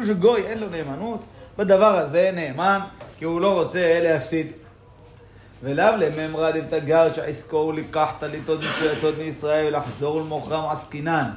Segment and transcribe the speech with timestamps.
[0.00, 1.20] אפילו שגוי אין לו נאמנות,
[1.58, 2.80] בדבר הזה נאמן,
[3.18, 4.52] כי הוא לא רוצה להפסיד.
[5.62, 11.30] ולאו לממרא דבתגר שעסקו הוא לקח טליתות מצויצות מישראל ולחזור ולמוכרם עסקינן.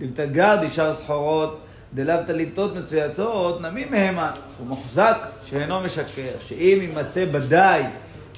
[0.00, 1.60] דבתגר דשאר סחורות
[1.94, 7.82] דלאו טליתות מצויצות נמי מהמה, שהוא מוחזק שאינו משקר, שאם יימצא בדי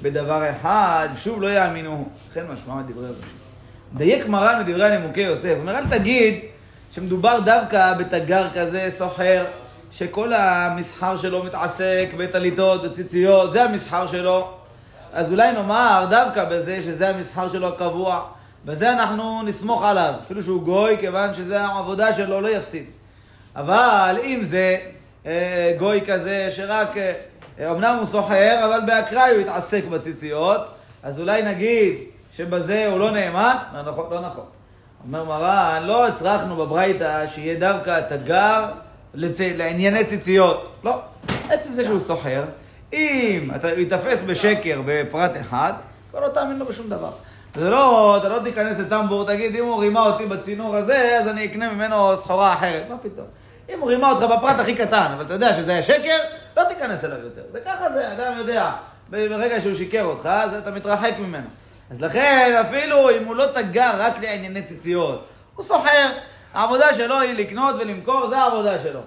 [0.03, 2.09] בדבר אחד, שוב לא יאמינו.
[2.31, 3.35] לכן משמע מדברי רש"י.
[3.97, 6.35] דייק מרן מדברי הנימוקי יוסף, הוא אומר אל תגיד
[6.93, 9.45] שמדובר דווקא בתגר כזה סוחר,
[9.99, 14.51] שכל המסחר שלו מתעסק בטליתות, בציציות, זה המסחר שלו.
[15.13, 18.23] אז אולי נאמר דווקא בזה שזה המסחר שלו הקבוע,
[18.65, 22.85] בזה אנחנו נסמוך עליו, אפילו שהוא גוי, כיוון שזה העבודה שלו, לא יפסיד.
[23.57, 24.77] אבל אם זה
[25.27, 30.61] אה, גוי כזה שרק, אה, אמנם הוא סוחר, אבל באקראי הוא התעסק בציציות,
[31.03, 31.95] אז אולי נגיד
[32.37, 33.57] שבזה הוא לא נאמן?
[33.75, 34.45] לא נכון, לא נכון.
[35.07, 38.65] אומר מרן, לא הצרכנו בברייתא שיהיה דווקא תגר
[39.15, 39.41] לצ...
[39.41, 40.73] לענייני ציציות.
[40.85, 41.01] לא.
[41.49, 42.45] עצם זה שהוא סוחר,
[42.93, 45.73] אם אתה ייתפס בשקר בפרט אחד,
[46.11, 47.11] כבר לא תאמין לו בשום דבר.
[47.55, 51.45] זה לא, אתה לא תיכנס לטמבור, תגיד, אם הוא רימה אותי בצינור הזה, אז אני
[51.45, 52.83] אקנה ממנו סחורה אחרת.
[52.89, 53.27] מה פתאום?
[53.75, 56.19] אם הוא רימה אותך בפרט הכי קטן, אבל אתה יודע שזה היה שקר,
[56.57, 57.43] לא תיכנס אליו יותר.
[57.53, 58.71] זה ככה זה, אדם יודע.
[59.11, 61.47] ברגע שהוא שיקר אותך, אז אתה מתרחק ממנו.
[61.91, 66.09] אז לכן, אפילו אם הוא לא תגר רק לענייני ציציות, הוא סוחר.
[66.55, 69.01] העבודה שלו היא לקנות ולמכור, זה העבודה שלו.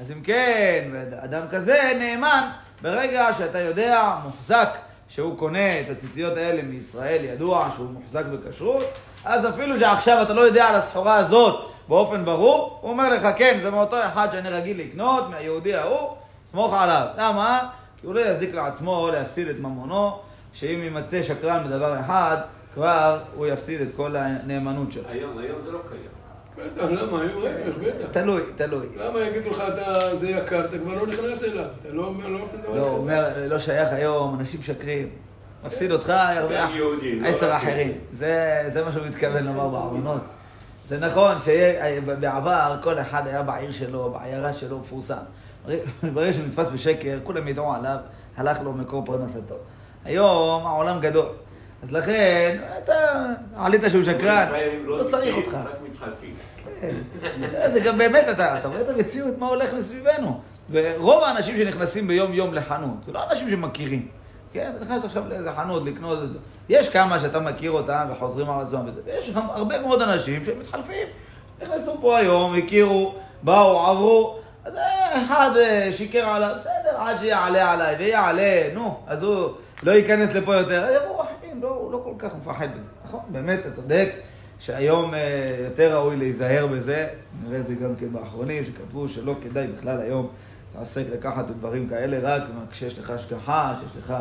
[0.00, 0.90] אז אם כן,
[1.24, 2.48] אדם כזה נאמן,
[2.82, 4.68] ברגע שאתה יודע, מוחזק,
[5.08, 8.84] שהוא קונה את הציציות האלה מישראל, ידוע שהוא מוחזק בכשרות,
[9.24, 13.58] אז אפילו שעכשיו אתה לא יודע על הסחורה הזאת באופן ברור, הוא אומר לך, כן,
[13.62, 16.16] זה מאותו אחד שאני רגיל לקנות, מהיהודי ההוא,
[16.50, 17.06] סמוך עליו.
[17.18, 17.68] למה?
[18.00, 20.18] כי הוא לא יזיק לעצמו או להפסיד את ממונו,
[20.52, 22.36] שאם יימצא שקרן בדבר אחד,
[22.74, 25.08] כבר הוא יפסיד את כל הנאמנות שלו.
[25.08, 26.17] היום, היום זה לא קיים.
[26.58, 27.20] בטח, למה?
[27.20, 28.08] היום ההפך, בטח.
[28.10, 28.86] תלוי, תלוי.
[28.96, 31.64] למה יגידו לך, אתה, זה יקר, אתה כבר לא נכנס אליו.
[31.82, 32.78] אתה לא אומר, לא עושה דבר כזה.
[32.78, 35.08] לא, הוא אומר, לא שייך היום, אנשים משקרים.
[35.64, 37.92] מפסיד אותך, ירוויח גם יהודים, לא עשר אחרים.
[38.12, 40.22] זה מה שהוא מתכוון לומר בארונות.
[40.88, 45.16] זה נכון שבעבר כל אחד היה בעיר שלו, בעיירה שלו, מפורסם.
[46.14, 47.96] ברגע שהוא נתפס בשקר, כולם ידעו עליו,
[48.36, 49.54] הלך לו מקור פרנסתו.
[50.04, 51.26] היום העולם גדול.
[51.82, 53.24] אז לכן, אתה
[53.56, 54.48] עלית שהוא שקרן,
[54.84, 55.54] לא צריך אותך.
[55.54, 56.34] רק מתחלפים.
[56.80, 56.94] כן.
[57.72, 60.40] זה גם באמת, אתה, רואה את המציאות, מה הולך מסביבנו.
[60.70, 64.08] ורוב האנשים שנכנסים ביום-יום לחנות, זה לא אנשים שמכירים.
[64.52, 66.38] כן, אתה נכנס עכשיו לאיזה חנות לקנות את זה.
[66.68, 71.06] יש כמה שאתה מכיר אותם וחוזרים על עצמם וזה, ויש הרבה מאוד אנשים שמתחלפים.
[71.62, 77.72] נכנסו פה היום, הכירו, באו, עברו, אז אה, אחד אה, שיקר עליו, בסדר, עד שיעלה
[77.72, 79.50] עליי, ויעלה, נו, אז הוא
[79.82, 80.84] לא ייכנס לפה יותר.
[80.84, 82.88] אז יבואו אחרים, לא, הוא לא כל כך מפחד בזה.
[83.04, 84.08] נכון, באמת, אתה צודק.
[84.60, 85.20] שהיום אה,
[85.64, 87.06] יותר ראוי להיזהר בזה,
[87.44, 90.28] נראה את זה גם כן באחרונים, שכתבו שלא כדאי בכלל היום
[90.74, 94.14] להתעסק לקחת בדברים כאלה, רק כשיש לך השגחה, שיש לך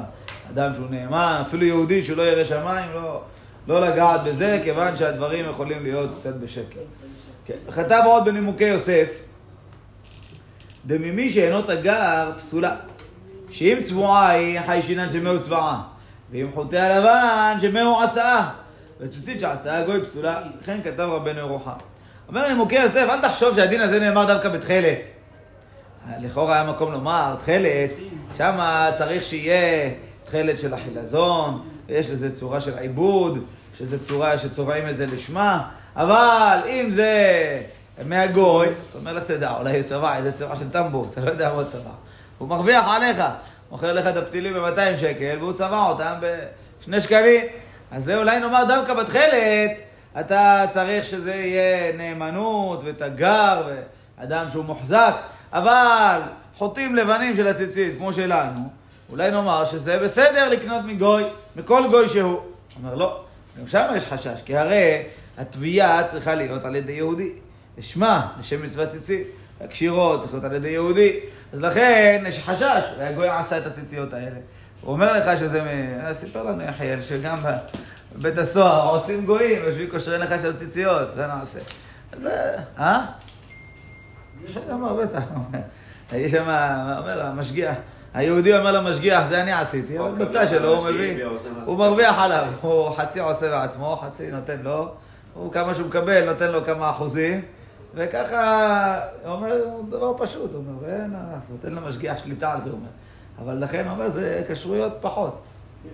[0.51, 3.21] אדם שהוא נאמן, אפילו יהודי שהוא לא ירא שמיים, לא,
[3.67, 6.79] לא לגעת בזה, כיוון שהדברים יכולים להיות קצת בשקר.
[7.45, 7.53] כן.
[7.71, 9.07] כתב עוד בנימוקי יוסף,
[10.85, 12.75] דממי שאינו תגר פסולה,
[13.49, 15.83] שאם צבועה היא חי שינן שמהו צבעה,
[16.31, 18.49] ואם חוטא הלבן שמהו עשאה.
[18.99, 21.71] וציצית שעשה גוי פסולה, לכן כתב רבנו ירוחם.
[22.27, 24.97] אומר נימוקי יוסף, אל תחשוב שהדין הזה נאמר דווקא בתכלת.
[26.21, 27.89] לכאורה היה מקום לומר, תכלת,
[28.38, 29.91] שמה צריך שיהיה
[30.25, 33.44] תכלת של החילזון, ויש לזה צורה של עיבוד,
[33.77, 37.21] שזה צורה שצובעים את זה לשמה, אבל אם זה
[38.05, 41.49] מהגוי, אתה אומר לך תדע, אולי הוא צבע איזה צבע של טמבור, אתה לא יודע
[41.49, 41.91] מה הוא צבע.
[42.38, 43.23] הוא מרוויח עליך,
[43.72, 46.13] מוכר לך את הפתילים ב-200 שקל, והוא צבע אותם
[46.79, 47.45] בשני שקלים.
[47.91, 49.72] אז זה אולי נאמר דווקא בתכלת,
[50.19, 53.63] אתה צריך שזה יהיה נאמנות ותגר
[54.19, 55.13] ואדם שהוא מוחזק,
[55.53, 56.22] אבל
[56.56, 58.69] חוטים לבנים של הציצית, כמו שלנו,
[59.09, 61.23] אולי נאמר שזה בסדר לקנות מגוי,
[61.56, 62.39] מכל גוי שהוא.
[62.83, 63.22] אומר לא,
[63.59, 65.03] גם שם יש חשש, כי הרי
[65.38, 67.30] התביעה צריכה להיות על ידי יהודי.
[67.77, 69.27] לשמה, לשם מצוות ציצית.
[69.62, 71.19] הקשירות צריך להיות על ידי יהודי.
[71.54, 74.39] אז לכן יש חשש, והגוי עשה את הציציות האלה.
[74.81, 77.38] הוא אומר לך שזה, מ- סיפר לנו יחיאל, שגם
[78.15, 81.59] בבית הסוהר עושים גויים, יושבים קושרים לך של ציציות, זה נעשה.
[82.12, 82.19] אז,
[82.80, 83.06] אה?
[84.71, 85.60] אמר, בטח, אומר.
[86.13, 86.50] יש שם,
[86.98, 87.75] אומר המשגיח,
[88.13, 91.25] היהודי אומר למשגיח, זה אני עשיתי, אבל בתא שלו הוא מביא,
[91.65, 94.92] הוא מרוויח עליו, הוא חצי עושה בעצמו, חצי נותן לו,
[95.33, 97.42] הוא כמה שהוא מקבל, נותן לו כמה אחוזים,
[97.95, 102.69] וככה, הוא אומר, דבר פשוט, הוא אומר, אין מה לעשות, אין למשגיח שליטה על זה,
[102.69, 102.89] הוא אומר.
[103.39, 105.42] אבל לכן הוא אומר, זה כשרויות פחות.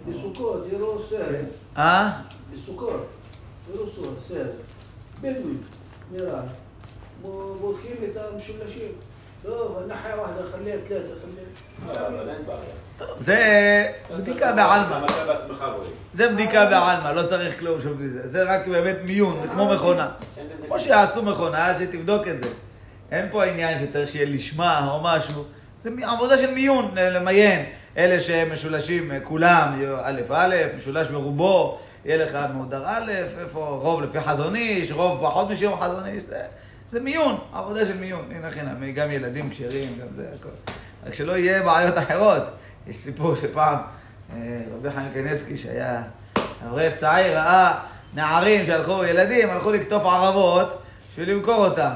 [0.07, 1.25] בסוכות, יהיה לו סר.
[1.78, 2.22] אה?
[2.54, 3.07] בסוכות,
[3.69, 4.45] יהיה לו סר, סר.
[5.19, 5.54] בדואי,
[6.12, 6.42] נראה.
[7.62, 8.92] בודקים את המשולשים.
[13.19, 13.88] זה
[14.18, 15.07] בדיקה בעלמא.
[16.13, 18.30] זה בדיקה בעלמא, לא צריך כלום שום מזה.
[18.30, 20.10] זה רק באמת מיון, זה כמו מכונה.
[20.68, 22.50] כמו שיעשו מכונה, שתבדוק את זה.
[23.12, 25.44] אין פה עניין שצריך שיהיה לשמה או משהו.
[25.84, 27.66] זה עבודה של מיון, אה, למיין.
[27.98, 33.12] אלה שמשולשים אה, כולם, א' א', משולש מרובו, יהיה לך מודר א',
[33.42, 36.42] איפה רוב לפי חזון איש, רוב פחות משיום חזון איש, זה...
[36.94, 38.25] זה מיון, עבודה של מיון.
[38.36, 40.50] הנה חינם, גם ילדים כשרים, גם זה הכל.
[41.06, 42.44] רק שלא יהיה בעיות אחרות.
[42.88, 43.78] יש סיפור שפעם
[44.34, 46.01] אה, רבי חיים קניבסקי, שהיה
[46.68, 47.80] אברך צעיר, ראה
[48.13, 50.81] נערים שהלכו, ילדים, הלכו לקטוף ערבות
[51.12, 51.92] בשביל למכור אותם.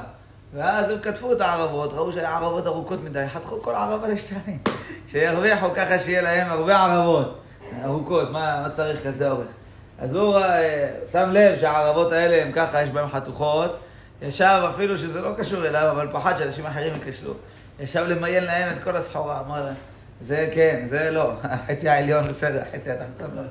[0.53, 4.59] ואז הם כתבו את הערבות, ראו שהערבות ארוכות מדי, חתכו כל ערבה לשתיים.
[5.07, 7.39] שירוויחו ככה שיהיה להם הרבה ערבות
[7.85, 9.47] ארוכות, מה, מה צריך כזה אורך?
[9.99, 13.77] אז הוא אה, שם לב שהערבות האלה הם ככה, יש בהן חתוכות,
[14.21, 17.33] ישב אפילו שזה לא קשור אליו, אבל פחד שאנשים אחרים ייכשלו.
[17.79, 19.75] ישב למיין להם את כל הסחורה, אמר להם,
[20.21, 23.41] זה כן, זה לא, החצי העליון בסדר, החצי התחתון לא.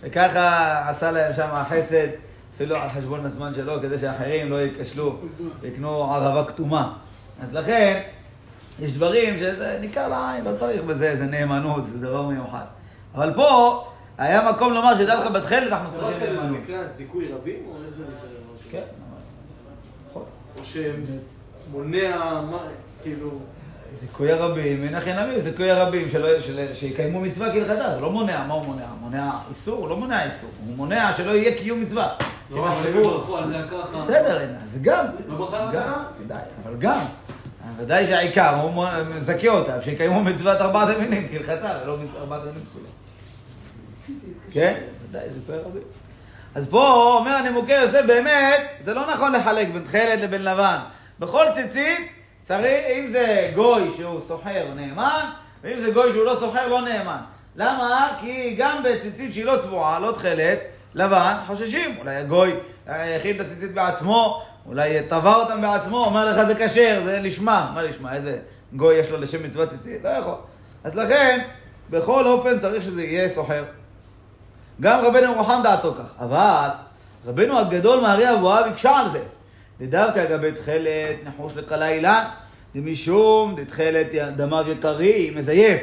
[0.00, 2.08] וככה עשה להם שם חסד,
[2.56, 5.16] אפילו על חשבון הזמן שלו, כדי שאחרים לא ייכשלו
[5.60, 6.92] ויקנו ערבה כתומה.
[7.42, 8.00] אז לכן,
[8.80, 12.64] יש דברים שזה ניכר לעין, לא צריך בזה איזה נאמנות, זה דבר מיוחד.
[13.14, 13.84] אבל פה,
[14.18, 16.62] היה מקום לומר שדווקא בתכלת אנחנו דבר צריכים כזה זה נאמנות.
[16.62, 18.80] נקרא זיכוי רבים, או איך זה נקרא?
[18.80, 19.01] כן.
[20.58, 22.58] או שמונע, מה,
[23.02, 23.30] כאילו...
[23.94, 28.54] זיכוי הרבים, הכי נביא, זיכוי הרבים שלא- של- שיקיימו מצווה כהלכתה, זה לא מונע, מה
[28.54, 28.86] הוא מונע?
[29.00, 29.78] מונע איסור?
[29.78, 32.14] הוא לא מונע איסור, הוא מונע שלא יהיה קיום מצווה.
[32.50, 33.98] לא, אבל הם ברכו על זה ככה.
[34.02, 35.76] בסדר, זה גם, לא ברכה על
[36.64, 36.98] אבל גם.
[37.78, 38.84] ודאי שהעיקר, הוא
[39.20, 42.86] מזכה אותם, שיקיימו מצוות ארבעת המינים כהלכתה, ולא מצוות ארבעת המינים כולם.
[44.52, 44.80] כן?
[45.08, 45.82] ודאי, זה פועל רבים.
[46.54, 50.78] אז פה אומר הנימוקי יוסף, באמת, זה לא נכון לחלק בין תכלת לבין לבן.
[51.18, 52.12] בכל ציצית
[52.44, 55.30] צריך, אם זה גוי שהוא סוחר נאמן,
[55.62, 57.20] ואם זה גוי שהוא לא סוחר לא נאמן.
[57.56, 58.08] למה?
[58.20, 60.58] כי גם בציצית שהיא לא צבועה, לא תכלת,
[60.94, 61.96] לבן, חוששים.
[61.98, 62.54] אולי הגוי
[62.86, 67.70] הכין את הציצית בעצמו, אולי טבע אותם בעצמו, אומר לך זה כשר, זה לשמה.
[67.74, 68.14] מה לשמה?
[68.14, 68.38] איזה
[68.72, 70.04] גוי יש לו לשם מצוות ציצית?
[70.04, 70.34] לא יכול.
[70.84, 71.40] אז לכן,
[71.90, 73.64] בכל אופן צריך שזה יהיה סוחר.
[74.82, 76.68] גם רבנו רוחם דעתו כך, אבל
[77.26, 79.22] רבנו הגדול מארי אבוהב הקשה על זה.
[79.80, 82.24] דדווקא אגבי תכלת נחוש לקלה אילן,
[82.74, 85.82] דמשום דתכלת דמיו יקרי, מזייף.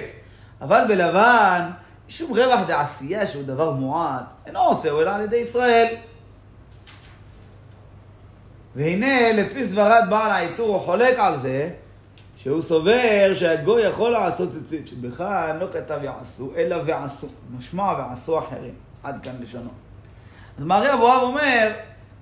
[0.62, 1.70] אבל בלבן,
[2.08, 5.88] משום רווח דעשייה שהוא דבר מועט, אינו עושהו אלא על ידי ישראל.
[8.76, 11.70] והנה, לפי סברת בעל העיטור, הוא חולק על זה,
[12.38, 17.28] שהוא סובר שהגוי יכול לעשות ציצית, שבכאן לא כתב יעשו, אלא ועשו.
[17.58, 18.89] משמע ועשו אחרים.
[19.04, 19.70] עד כאן לשונו.
[20.58, 21.72] אז מארי אבוהב אומר,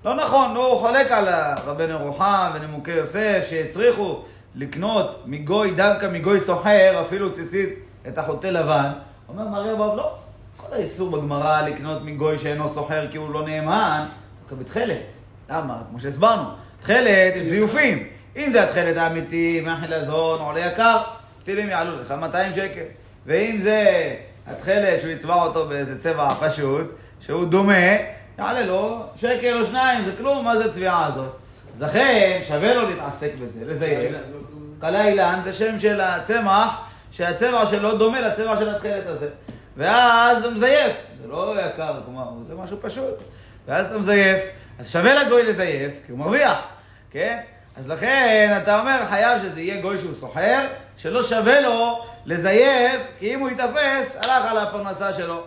[0.05, 1.27] לא נכון, לא, הוא חולק על
[1.65, 4.23] רבנו רוחם ונימוקי יוסף, שהצריכו
[4.55, 7.69] לקנות מגוי, דווקא מגוי סוחר, אפילו ציצית,
[8.07, 8.91] את החוטא לבן.
[9.29, 10.15] אומר מארי אבוהב, לא.
[10.57, 14.05] כל האיסור בגמרא לקנות מגוי שאינו סוחר כי הוא לא נאמן,
[14.41, 15.01] דווקא בתכלת.
[15.49, 15.81] למה?
[15.89, 16.49] כמו שהסברנו,
[16.81, 18.07] תכלת יש זיופים.
[18.37, 20.97] אם זה התכלת האמיתי, מהחילזון, עולה יקר,
[21.43, 22.83] טילים יעלו לך 200 שקל.
[23.25, 24.15] ואם זה
[24.47, 26.87] התכלת שהוא יצבע אותו באיזה צבע פשוט,
[27.21, 27.73] שהוא דומה,
[28.39, 31.35] יעלה לו שקל או שניים, זה כלום, מה זה הצביעה הזאת?
[31.75, 34.11] אז לכן שווה לו להתעסק בזה, לזייף.
[34.79, 39.29] קלה אילן זה שם של הצמח, שהצבע שלו דומה לצבע של התכלת הזה.
[39.77, 43.15] ואז הוא מזייף, זה לא יקר, כלומר, זה משהו פשוט.
[43.67, 44.43] ואז אתה מזייף,
[44.79, 46.67] אז שווה לגוי לזייף, כי הוא מרוויח,
[47.11, 47.37] כן?
[47.79, 50.67] אז לכן אתה אומר, חייב שזה יהיה גוי שהוא סוחר,
[50.97, 55.43] שלא שווה לו לזייף, כי אם הוא ייתפס, הלך על הפרנסה שלו.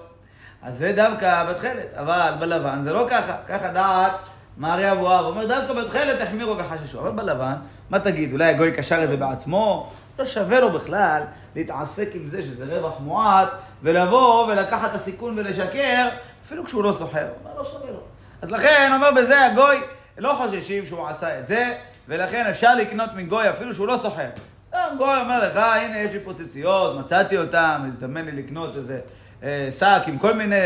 [0.63, 4.13] אז זה דווקא בתכלת, אבל בלבן זה לא ככה, ככה דעת
[4.59, 7.55] מארי אבוהב, אומר דווקא בתכלת החמירו וחששו, אבל בלבן,
[7.91, 9.93] מה תגיד, אולי הגוי קשר את זה בעצמו?
[10.19, 11.23] לא שווה לו בכלל
[11.57, 13.49] להתעסק עם זה שזה רווח מועט,
[13.83, 16.09] ולבוא ולקחת את הסיכון ולשקר,
[16.47, 18.01] אפילו כשהוא לא סוחר, אומר לא שווה לו.
[18.43, 19.81] אז לכן, אומר בזה הגוי,
[20.19, 21.75] לא חוששים שהוא עשה את זה,
[22.11, 24.29] ולכן אפשר לקנות מגוי אפילו שהוא לא סוחר.
[24.69, 29.01] סתם גוי אומר לך, הנה יש לי פה ציציות, מצאתי אותם, הזדמן לי לקנות איזה
[29.43, 30.57] אה, שק עם כל מיני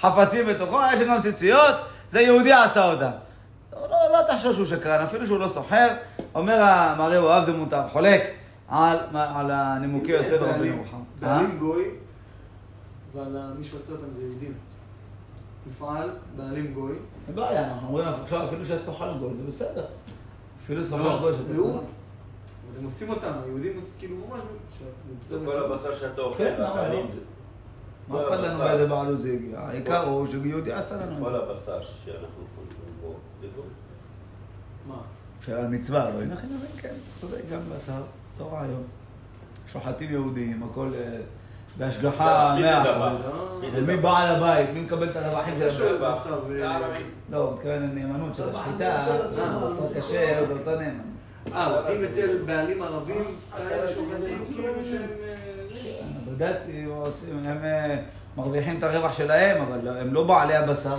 [0.00, 1.74] חפצים בתוכו, יש לי גם ציציות,
[2.10, 3.10] זה יהודי עשה אותם.
[3.72, 5.88] לא, לא, לא תחשוב שהוא שקרן, אפילו שהוא לא סוחר,
[6.34, 8.22] אומר המרי אוהב זה מותר, חולק
[8.68, 10.96] על, על הנימוקי יוסף בעלים- ירוחם.
[11.20, 11.84] בעלים גוי,
[13.14, 13.26] אבל
[13.58, 14.52] מי שעושה אותם זה יהודים.
[15.66, 16.92] מפעל, בעלים גוי.
[17.28, 19.84] אין בעיה, אנחנו אומרים עכשיו אפילו שהסוחר גוי, זה בסדר.
[20.64, 21.36] אפילו סוחר לא, קונה.
[21.56, 21.84] אבל
[22.78, 24.40] הם עושים אותם, היהודים עושים כאילו ממש...
[25.44, 27.02] כל הבשר שאתה אוכל, כן, למה לא?
[28.08, 28.58] מה אכפת לנו.
[28.58, 29.60] באיזה בעלות זה הגיע?
[29.60, 31.34] העיקר הוא שיהודי עשה לנו את כל.
[31.34, 33.64] הבשר שאנחנו קונים בו, זה גוי.
[34.88, 35.02] מה?
[35.46, 38.02] של המצווה, לא הנה חינמים, כן, צודק, גם בשר.
[38.32, 38.82] אותו רעיון.
[39.66, 41.20] שוחטים יהודים, הכל אה,
[41.78, 43.16] בהשגחה מי זה מאה דבר?
[43.16, 43.78] אחוז.
[43.86, 43.96] מי?
[43.96, 44.70] בעל הבית?
[44.74, 46.04] מי מקבל את הרווחים של.
[46.04, 47.06] הבית?
[47.30, 49.44] לא, הוא מתכוון לנאמנות של טבח השחיטה, יותר הצבא.
[49.44, 51.04] אה, בשר כשר, זה אותו נאמנות.
[51.52, 53.24] אה, עובדים אצל בעלים ערבים,
[53.56, 55.08] כאלה שוחטים, כאילו שהם...
[56.26, 57.96] הבד"צים עושים, הם אה,
[58.36, 60.96] מרוויחים את הרווח שלהם, אבל לא- הם לא בעלי הבשר.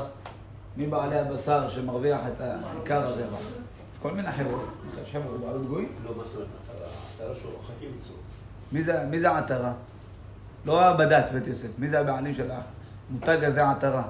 [0.78, 2.42] מי בעלי הבשר שמרוויח את
[2.82, 3.40] עיקר הרווח?
[3.94, 4.66] יש כל מיני חברות.
[5.04, 5.90] יש חברות בעלות גויים.
[6.06, 6.48] לא, מה זאת אומרת?
[7.16, 7.90] אתה לא שוחטים
[8.84, 9.72] זה, מי זה עטרה?
[10.66, 12.50] לא הבד"ץ בית יוסף, מי זה הבעלים של
[13.10, 14.04] המותג הזה עטרה?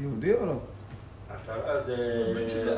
[0.00, 0.54] יהודי או לא?
[1.30, 1.96] עטרה זה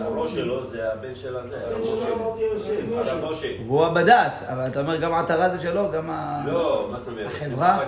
[0.01, 2.09] הראש שלו, זה הבן של הזה, הבן הרב משה.
[2.25, 3.11] עובדיה יוסף.
[3.13, 3.49] הרב משה.
[3.67, 6.43] הוא הבד"ץ, אבל אתה אומר גם עטרה זה שלו, גם ה...
[6.47, 7.27] לא, מה זאת אומרת?
[7.27, 7.79] החברה?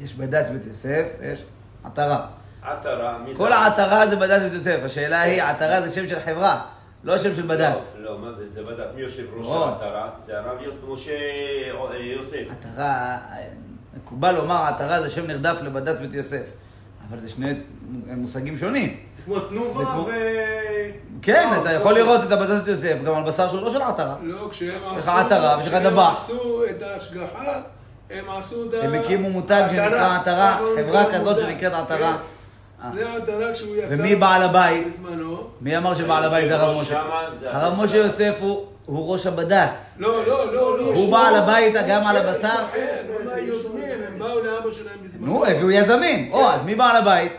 [0.00, 1.44] יש בד"ץ בית יוסף, יש
[1.84, 2.26] עטרה.
[2.62, 3.38] עטרה, מי זה?
[3.38, 6.62] כל העטרה זה בד"ץ בית יוסף, השאלה היא, עטרה זה שם של חברה,
[7.04, 7.94] לא שם של בד"ץ.
[7.98, 8.44] לא, לא, מה זה?
[8.52, 8.86] זה בד"ץ.
[8.94, 9.68] מי יושב ראש לא.
[9.68, 10.10] העטרה?
[10.26, 12.44] זה הרב משה אה, יוסף.
[12.50, 13.18] עטרה,
[14.02, 16.42] מקובל לומר עטרה זה שם נרדף לבד"ץ בית יוסף,
[17.10, 17.52] אבל זה שני
[18.06, 18.96] מושגים שונים.
[19.14, 20.10] זה כמו תנובה כמו- ו...
[21.22, 21.72] כן, אה, אתה.
[21.72, 24.14] יכול לראות את הבד"ץ בית יוסף גם על בשר שהוא לא של עטרה.
[24.22, 25.26] לא, כשהם יש לך עשו...
[25.26, 26.12] עטרה ויש לך כשהם דבח.
[26.12, 27.60] עשו את ההשגחה,
[28.10, 28.84] הם עשו את ה...
[28.84, 31.36] הם הקימו מותג שנקרא עטרה, חברה כזאת.
[31.36, 32.16] שנקראת עטרה.
[32.82, 32.92] כן.
[32.94, 33.86] זה העטרה כשהוא יצא...
[33.98, 34.86] ומי בעל הבית?
[35.60, 37.02] מי אמר שבעל הבית זה הרב משה?
[37.44, 38.02] הרב משה שלו.
[38.02, 39.94] יוסף הוא הוא ראש הבד"ץ.
[39.98, 40.84] לא, לא, לא, לא.
[40.94, 42.64] הוא בעל הבית גם על כן, הבשר?
[44.28, 45.26] באו לאבא שלהם בזמנו.
[45.26, 46.32] נו, הביאו יזמים.
[46.32, 47.32] או, אז מי בעל הבית?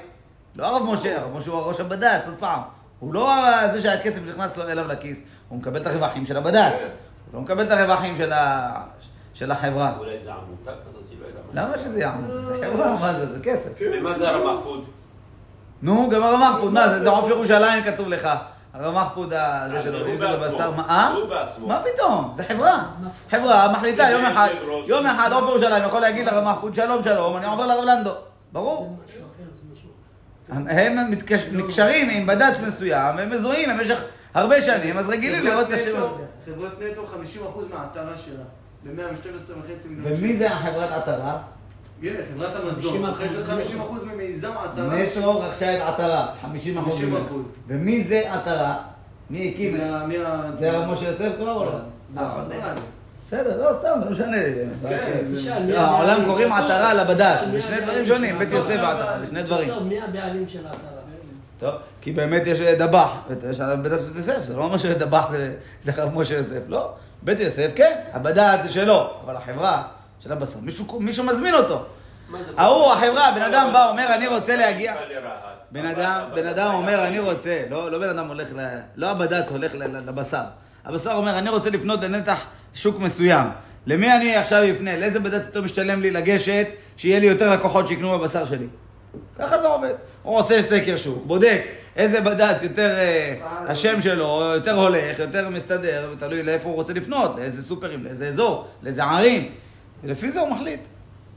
[0.56, 2.60] לא הרב משה, הרב משה הוא ראש הבד"ץ, עוד פעם.
[3.00, 3.34] הוא לא
[3.74, 5.20] זה שהכסף נכנס אליו לכיס,
[5.50, 6.74] הוא מקבל את הרווחים של הבד"ץ.
[6.74, 6.90] הוא
[7.34, 8.82] לא מקבל את הרווחים של ה-
[9.34, 9.92] של החברה.
[10.00, 11.40] אולי זה עמותה כזאת, לא יודע.
[11.54, 11.62] מה.
[11.68, 12.26] למה שזה יעמוד?
[12.30, 13.26] זה חברה, מה זה?
[13.38, 13.70] זה כסף.
[13.94, 14.86] ומה זה הרב מחפוד?
[15.82, 17.04] נו, גם הרב מחפוד, מה זה?
[17.04, 18.30] זה עוף ירושלים כתוב לך.
[18.74, 20.50] הרב מחפוד, הזה אז שלו, הוא אם זה בעצמו.
[20.50, 20.90] בבשר, מה?
[20.90, 21.14] אה?
[21.14, 21.68] הוא בעצמו.
[21.68, 22.34] מה פתאום?
[22.36, 22.86] זה חברה.
[23.30, 24.50] חברה מחליטה זה יום אחד.
[24.86, 28.12] יום אחד עוף ירושלים יכול להגיד לרב מחפוד שלום שלום, אני עובר לרב לנדו.
[28.52, 28.98] ברור.
[30.50, 31.12] הם
[31.52, 34.00] נקשרים עם בד"ץ מסוים, הם מזוהים במשך
[34.34, 36.24] הרבה שנים, אז רגילים לראות את השם הזה.
[36.46, 38.44] חברת נטו 50% מהעטרה שלה.
[38.84, 41.38] ב-112 וחצי מיליון ומי זה החברת עטרה?
[42.04, 43.06] הנה, חברת המזון.
[43.06, 43.08] 50%.
[43.08, 44.96] רוכשת 50% ממיזם עטרה.
[44.96, 47.02] נטו רכשה את עטרה, 50 אחוז.
[47.02, 47.04] 50%.
[47.68, 48.78] ומי זה עטרה?
[49.30, 49.78] מי הקים
[50.60, 51.72] זה הרב משה יוסף כבר או לא?
[52.16, 52.82] לא, אה, לא נראה לי.
[53.28, 54.54] בסדר, לא סתם, לא משנה לי.
[54.90, 56.26] כן, תשאל, לא, מי העולם?
[56.26, 58.50] קוראים עטרה לבד"ץ, זה שני דברים שונים, בית?
[58.52, 59.70] יוסף ועטרה, זה שני דברים.
[59.70, 60.90] טוב, מי הבעלים של העטרה?
[61.60, 63.10] טוב, כי באמת יש דבח,
[63.50, 65.54] יש עליו בד"ץ בית יוסף, זה לא אומר שדבח זה-
[65.84, 66.92] זה הרב משה יוסף, לא.
[67.22, 69.84] בית יוסף, כן, הבד"ץ זה שלו, אבל החברה
[70.20, 71.86] של הבשר, מישהו- מישהו מזמין אותו.
[72.58, 74.94] ההוא, החברה, בן אדם בא, אומר, אני רוצה להגיע...
[75.72, 78.60] בן אדם, בן אדם אומר, אני רוצה, לא, לא בן אדם הולך, ל,
[78.96, 79.72] לא הבד"ץ הולך
[80.08, 80.42] לבשר.
[80.86, 82.40] הבשר אומר, אני רוצה לפנות לנתח
[82.74, 83.48] שוק מסוים.
[83.88, 84.98] למי אני עכשיו אפנה?
[84.98, 88.68] לאיזה בד"ץ יותר משתלם לי לגשת, שיהיה לי יותר לקוחות שיקנו בבשר שלי?
[89.40, 89.94] ככה זה עובד.
[90.24, 91.62] הוא עושה סקר שוק, בודק
[91.96, 93.36] איזה בד"ץ יותר, אה,
[93.68, 98.68] השם שלו יותר הולך, יותר מסתדר, תלוי לאיפה הוא רוצה לפנות, לאיזה סופרים, לאיזה אזור,
[98.84, 99.52] לאיזה ערים.
[100.04, 100.80] ולפי זה הוא מחליט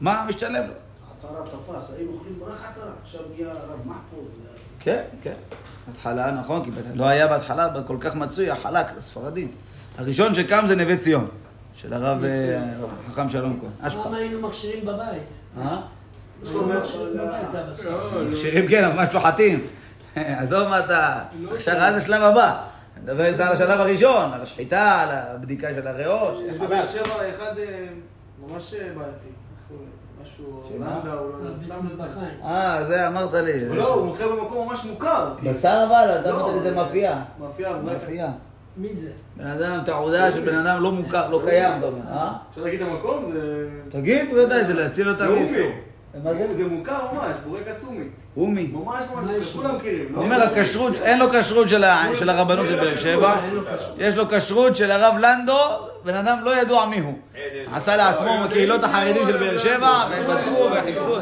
[0.01, 0.73] מה משתלם לו.
[1.19, 4.29] עטרה תפס, היינו אוכלים רק עטרה, עכשיו נהיה רב מחפוד.
[4.81, 5.35] כן, כן.
[5.91, 9.49] התחלה, נכון, כי לא היה בהתחלה כל כך מצוי החלק לספרדים.
[9.99, 11.29] הראשון שקם זה נווה ציון,
[11.77, 12.61] של הרב אה,
[13.11, 13.91] חכם שלום כהן.
[13.91, 15.23] פעם היינו מכשירים בבית.
[15.59, 15.81] אה?
[16.43, 16.69] מכשירים.
[16.69, 18.25] לא,
[18.63, 18.69] לא.
[18.69, 19.67] כן, אבל שוחטים?
[20.17, 21.19] עזוב מה אתה...
[21.41, 22.63] לא הכשרה זה שלב הבא.
[23.03, 26.43] נדבר איזה על השלב הראשון, על השחיטה, על הבדיקה של הריאות.
[26.47, 27.87] יש בבאר שבע אחד אה,
[28.49, 29.29] ממש אה, בעייתי.
[30.23, 30.63] משהו...
[30.69, 30.87] שמה?
[30.95, 31.57] הולנדה, לא...
[31.65, 32.35] סתם זה- מטבחיים.
[32.45, 33.69] אה, זה אמרת לי.
[33.69, 35.33] לא, הוא מוכר במקום ממש מוכר.
[35.43, 36.41] בשר אבל, אתה לא.
[36.41, 37.23] אמרת לי זה מאפייה.
[37.41, 38.31] מאפייה, אולי- מאפייה.
[38.77, 39.11] מי זה?
[39.37, 42.33] בן אדם, תעודה של בן אדם לא מוכר, לא קיים, אתה אומר, אה?
[42.51, 43.31] אפשר להגיד את המקום?
[43.33, 43.69] זה...
[43.91, 45.41] תגיד, בוודאי, זה להציל אותם לאומי.
[45.41, 45.71] מאיסור.
[46.25, 46.55] מה זה?
[46.55, 48.05] זה מוכר ממש, בורקס סומי.
[48.37, 48.67] אומי.
[48.73, 49.53] ממש ממש?
[49.53, 50.13] כולם מכירים.
[50.13, 50.17] לא?
[50.17, 51.69] הוא אומר, הכשרות, אין לו כשרות
[52.15, 53.37] של הרבנות של באר שבע.
[53.99, 55.59] יש לו כשרות של הרב לנדו,
[56.05, 57.13] בן אדם לא ידוע מי הוא.
[57.35, 57.42] אין, אין.
[57.75, 61.17] עשה לעצמו מקהילות החרדים של באר שבע, והם בדקו וחיפשו.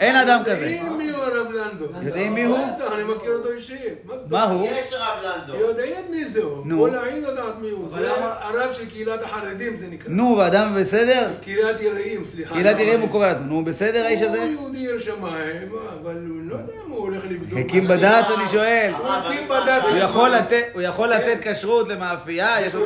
[0.00, 0.52] אין אדם כזה.
[0.52, 1.84] יודעים מי הוא הרב לנדו.
[2.02, 2.58] יודעים מי הוא?
[2.76, 3.98] בטח, אני מכיר אותו אישית.
[4.30, 4.68] מה הוא?
[4.70, 5.54] יש רב לנדו.
[5.58, 6.66] יודעים מי זה הוא.
[6.66, 6.80] נו.
[6.80, 7.88] כל העיר יודעת מי הוא.
[7.88, 10.10] זה הרב של קהילת החרדים זה נקרא.
[10.10, 11.30] נו, ואדם בסדר?
[11.40, 12.54] קהילת יראים, סליחה.
[12.54, 13.46] קהילת יראים הוא קורא לעצמו.
[13.46, 14.42] נו, בסדר האיש הזה?
[14.42, 15.68] הוא יהודי ירא שמיים,
[16.02, 17.58] אבל הוא לא יודע אם הוא הולך לבדוק.
[17.58, 17.84] הקים.
[17.88, 18.92] בד"ץ, אני שואל.
[18.98, 19.82] הוא הקים בד"ץ.
[19.90, 22.80] הוא יכול לתת- יכול לתת כשרות למאפייה, יש לו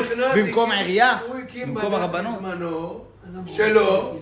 [0.00, 2.34] נכנס, במקום עירייה, הוא הקים במקום בד"ץ הרבנות.
[2.36, 3.00] בזמנו,
[3.46, 4.16] שלו,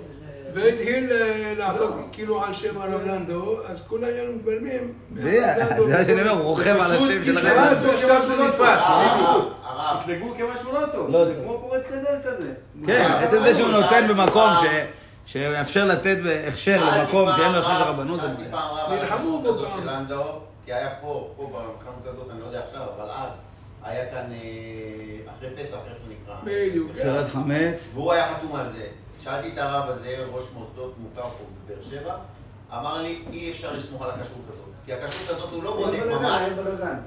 [0.55, 4.93] והתחיל אה, לעשות כאילו על שם הרב לנדו, אז כולם היו מתבלמים.
[5.14, 5.55] זה
[5.99, 7.59] מה שאני אומר, הוא רוכב על השם של הרב.
[7.59, 8.61] אז עכשיו זה נתפס.
[8.61, 11.11] אה, קטלגו כמשהו לא טוב.
[11.11, 11.35] לא זה.
[11.45, 12.52] כמו פורץ גדר כזה.
[12.87, 14.87] כן, אה, עצם זה שהוא נותן במקום ש-
[15.33, 16.17] שמאפשר לתת
[16.49, 18.43] הכשר למקום שאין לו הכשר רבנות, זה שאלתי.
[18.50, 19.81] פעם רב על נלחמו הכשרות בו הזאת פעם.
[19.81, 20.23] של לנדאו,
[20.67, 21.43] כי היה פה, פה
[21.81, 23.31] בחנות הזאת, אני לא יודע עכשיו, אבל אז
[23.83, 26.35] היה כאן אה, אחרי פסח, איך זה נקרא?
[26.45, 26.90] בדיוק.
[26.93, 27.85] בחירת חמץ.
[27.95, 28.87] והוא היה חתום על זה.
[29.25, 32.14] שאלתי את הרב הזה, ראש מוסדות מוכר פה בבאר שבע,
[32.72, 34.64] אמר לי, אי אפשר לסמוך על הכשרות הזאת.
[34.87, 36.42] כי הכשרות הזאת הוא לא בודק ממש.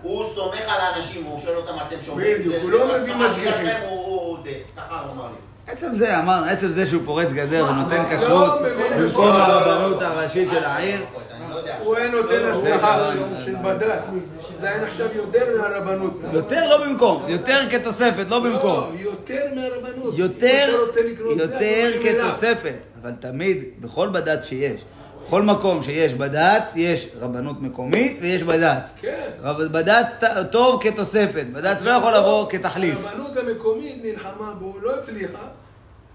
[0.01, 2.39] הוא סומך על האנשים, הוא שואל אותם, אתם שומעים?
[2.39, 3.53] בדיוק, זה- הוא לא מביא משגיחים.
[3.53, 4.53] שלכם, הוא הוא- זה.
[4.77, 5.34] ככה הוא אמר לי.
[5.68, 10.01] עצם זה, אמרנו, עצם זה שהוא פורץ גדר ונותן כשרות במקום לא, לא, לא, הרבנות
[10.01, 10.06] לא.
[10.08, 11.01] הראשית של העיר.
[11.84, 11.96] הוא.
[11.96, 12.53] היה נותן לא,
[13.38, 14.12] של- בד"ץ.
[14.60, 16.20] זה היה נחשב יותר מהרבנות.
[16.34, 18.80] יותר לא במקום, יותר כתוספת, לא במקום.
[18.94, 20.13] לא, יותר מהרבנות.
[20.18, 20.88] יותר.
[22.03, 22.74] כתוספת.
[23.01, 24.82] אבל תמיד, בכל בד"ץ שיש,
[25.28, 28.84] בכל מקום שיש בד"ץ, יש רבנות מקומית ויש בד"ץ.
[29.01, 29.30] כן.
[29.42, 30.06] רב- בד"ץ
[30.51, 32.98] טוב כתוספת, בד"ץ לא יכול לבוא כתחליף.
[33.04, 35.44] הרבנות המקומית נלחמה בו, לא הצליחה.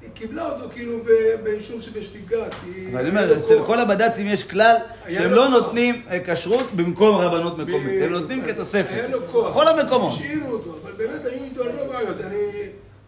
[0.02, 0.98] היא קיבלה אותו כאילו
[1.42, 2.86] באישור שבשתיקה, כי...
[2.92, 3.58] אבל אני אומר, אצל.
[3.66, 4.76] כל הבד"צים יש כלל
[5.08, 5.48] שהם לא.
[5.48, 8.92] נותנים אה, כשרות במקום רבנות מקומית, הם נותנים כתוספת.
[8.92, 9.50] היה לו כוח.
[9.50, 10.12] בכל המקומות.
[10.12, 12.16] השאירו אותו, אבל באמת היו איתו הרבה בעיות.
[12.20, 12.36] אני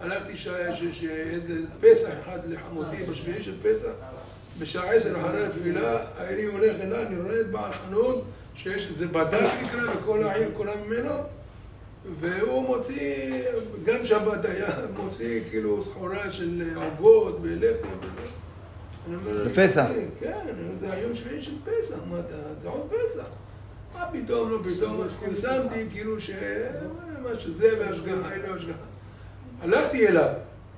[0.01, 0.37] הלכתי
[0.93, 3.89] שאיזה פסח אחד לחמותי, בשביעי של פסח,
[4.59, 8.25] בשעה עשר אחרי התפילה, אני הולך אליי, אני רואה את בעל חנות,
[8.55, 11.11] שיש איזה בד"ץ נקרא, וכל העיר כולה ממנו,
[12.21, 13.43] והוא מוציא,
[13.85, 19.49] גם שבת היה, מוציא כאילו סחורה של עוגות ולחם וזה.
[19.51, 19.87] בפסח.
[20.21, 20.39] כן,
[20.81, 23.25] זה היום שביעי של פסח, מה אתה, זה עוד פסח.
[23.95, 26.31] מה פתאום, לא פתאום, אז פרסמתי כאילו ש...
[27.23, 28.79] מה שזה והשגחה, אין לו השגחה.
[29.63, 30.29] הלכתי אליו.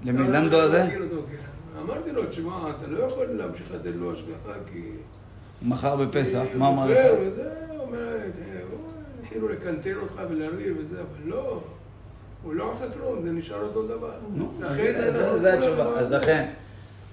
[0.05, 0.85] למי, אבל לנדו אני הזה?
[1.85, 4.83] אמרתי לו, תשמע, אתה לא יכול להמשיך לתת לו השגחה כי...
[5.63, 6.99] מחר בפסח, כי מה אמר לך?
[7.21, 8.17] וזה, הוא אומר,
[9.23, 11.61] התחילו לקנטר אותך ולריב וזה, אבל לא,
[12.43, 14.11] הוא לא עשה כלום, זה נשאר אותו דבר.
[14.61, 16.13] לכן זה- התשובה, אז.
[16.13, 16.49] לכן,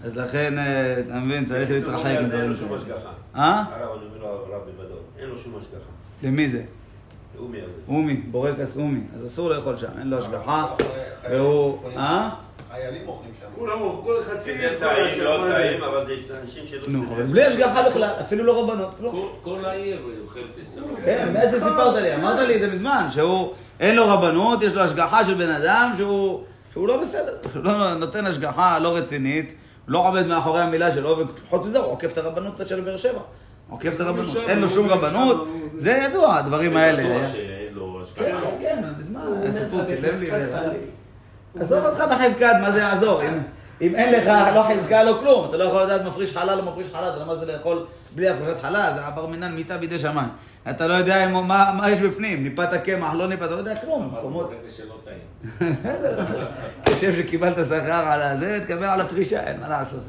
[0.04, 2.74] אז לכן, אה, אתה מבין, צריך להתרחק אין מדברים לו שום.
[2.74, 3.10] השגחה.
[3.36, 3.64] אה?
[3.70, 5.90] הרב, אני אומר לו, הרב בוודאות, אין לו שום השגחה.
[6.24, 6.64] למי זה?
[7.36, 7.72] לאומי הזה.
[7.88, 10.76] אומי, בורקס אומי, אז אסור לאכול שם, אין לו השגחה,
[11.32, 12.30] והוא, אה?
[12.78, 13.46] חיילים אוכלים שם.
[13.56, 14.58] כולם, כל חצי...
[14.58, 15.46] זה טעים, לא.
[15.52, 16.14] טעים, אבל זה
[16.44, 16.82] אנשים שלא...
[16.88, 19.30] נו, בלי השגחה בכלל, אפילו לא רבנות, כלום.
[19.44, 20.82] כל- העיר אוכלת את זה.
[21.06, 24.82] כן, מאז שסיפרת לי, אמרת לי את זה מזמן, שהוא, אין לו רבנות, יש לו
[24.82, 29.54] השגחה של בן אדם שהוא, שהוא לא בסדר, שהוא לא נותן השגחה לא רצינית,
[29.88, 33.20] לא עומד מאחורי המילה שלו, וחוץ מזה הוא עוקף את הרבנות של באר שבע.
[33.70, 37.04] עוקף את הרבנות, אין לו שום משם, רבנות, זה ידוע, הדברים האלה.
[37.20, 38.42] בטוח שאין לו כן, השגחה.
[38.60, 40.10] כן, כן, מזמן, הוא היה אומר סיפור לך צילם לי.
[40.10, 40.62] בחזקת והראה לי.
[40.64, 40.78] חלבי.
[41.62, 43.22] עזוב אותך בחזקת, מה זה יעזור?
[43.82, 45.46] אם- אין לך לא חזקה, לא כלום.
[45.50, 48.30] אתה לא יכול לדעת מפריש חלל או מפריש חלל, אתה יודע מה זה לאכול בלי
[48.30, 50.30] הפרשת חלל, זה הבר מינן מיתה בידי שמיים.
[50.70, 51.28] אתה לא יודע
[51.78, 54.14] מה יש בפנים, ניפת הקמח, לא ניפת, אתה לא יודע כלום.
[54.18, 54.50] מקומות...
[54.50, 55.76] ברגע שלא טעים.
[56.96, 60.04] חושב שקיבלת שכר על הזה, תקבל על הפרישה, אין מה לעשות.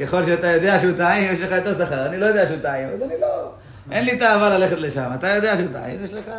[0.00, 2.06] ככל שאתה יודע שהוא טעים, יש לך יותר שכר.
[2.06, 3.50] אני לא יודע שהוא טעים, אז אני לא...
[3.90, 5.10] אין לי תאווה ללכת לשם.
[5.14, 6.30] אתה יודע שהוא טעים, יש לך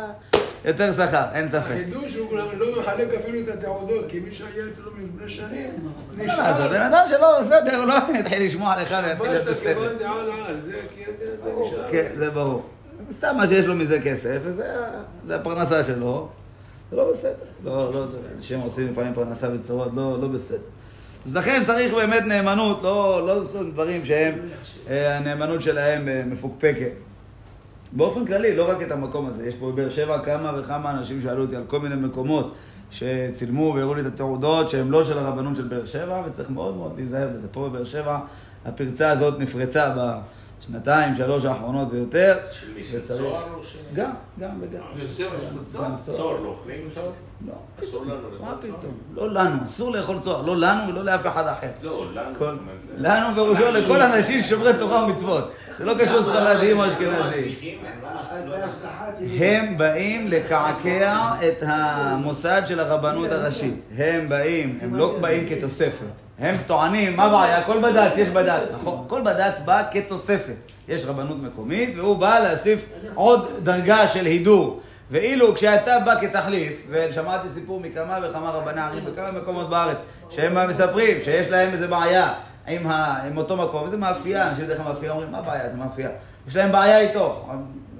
[0.64, 1.70] יותר שכר, אין ספק.
[1.70, 5.70] החידוש הוא לא מחלק אפילו את התעודות, כי מי שהיה אצלו לפני שנים,
[6.16, 9.92] מה לעשות, בן אדם שלא בסדר, הוא לא יתחיל לשמוע לך ויתחיל להיות בסדר.
[11.60, 11.90] נשאר.
[11.90, 12.62] כן, זה ברור.
[13.18, 14.74] סתם מה שיש לו מזה כסף, וזה
[15.26, 16.28] זה הפרנסה שלו,
[16.90, 17.32] זה לא בסדר.
[17.64, 18.04] לא, לא,
[18.36, 20.58] אנשים עושים לפעמים פרנסה בצורות לא, לא בסדר.
[21.26, 24.34] אז לכן צריך באמת נאמנות, לא, לא לעשות דברים שהם,
[24.90, 26.92] אה, הנאמנות שלהם אה, מפוקפקת.
[27.92, 31.42] באופן כללי, לא רק את המקום הזה, יש פה בבאר שבע כמה וכמה אנשים שאלו
[31.42, 32.54] אותי על כל מיני מקומות
[32.90, 36.92] שצילמו והראו לי את התעודות שהם לא של הרבנות של באר שבע, וצריך מאוד מאוד
[36.96, 37.48] להיזהר בזה.
[37.50, 38.18] פה בבאר שבע
[38.64, 39.86] הפרצה הזאת נפרצה
[40.62, 42.36] בשנתיים, שלוש האחרונות ויותר.
[42.50, 42.84] של מי?
[42.84, 43.76] של וצריך- צוהר או ש...
[43.94, 44.80] גם, גם וגם.
[45.60, 45.84] מצור?
[45.84, 46.40] גם צוהר.
[46.40, 47.06] לא אוכלים צוהר?
[47.46, 48.76] לא, אסור לנו מה לאכול צוהר?
[48.80, 48.92] פתאום?
[49.14, 51.66] לא לנו, אסור לאכול צוהר, לא לנו ולא לאף אחד אחר.
[51.82, 52.56] לא, לנו.
[52.96, 55.50] לנו פירושו לכל האנשים שומרי תורה ומצוות.
[55.78, 57.52] זה לא קשור ספרדים או אשכנזים.
[58.50, 59.60] בהשגחה תהיה.
[59.62, 63.74] הם באים לקעקע את המוסד של הרבנות הראשית.
[63.96, 66.06] הם באים, הם לא באים כתוספת.
[66.42, 67.62] הם טוענים, מה הבעיה?
[67.62, 69.04] כל בד"ץ, יש בד"ץ, נכון?
[69.08, 70.54] כל בד"ץ בא כתוספת.
[70.88, 72.80] יש רבנות מקומית, והוא בא להוסיף
[73.14, 74.80] עוד דרגה של הידור.
[75.10, 79.96] ואילו כשאתה בא כתחליף, ושמעתי סיפור מכמה וכמה רבני ערים בכמה מקומות בארץ,
[80.30, 82.32] שהם מספרים שיש להם איזה בעיה
[82.68, 85.68] עם, ה, עם אותו מקום, זה מאפייה, אנשים בדרך כלל מאפייה אומרים, מה הבעיה?
[85.68, 86.10] זה מאפייה.
[86.48, 87.48] יש להם בעיה איתו,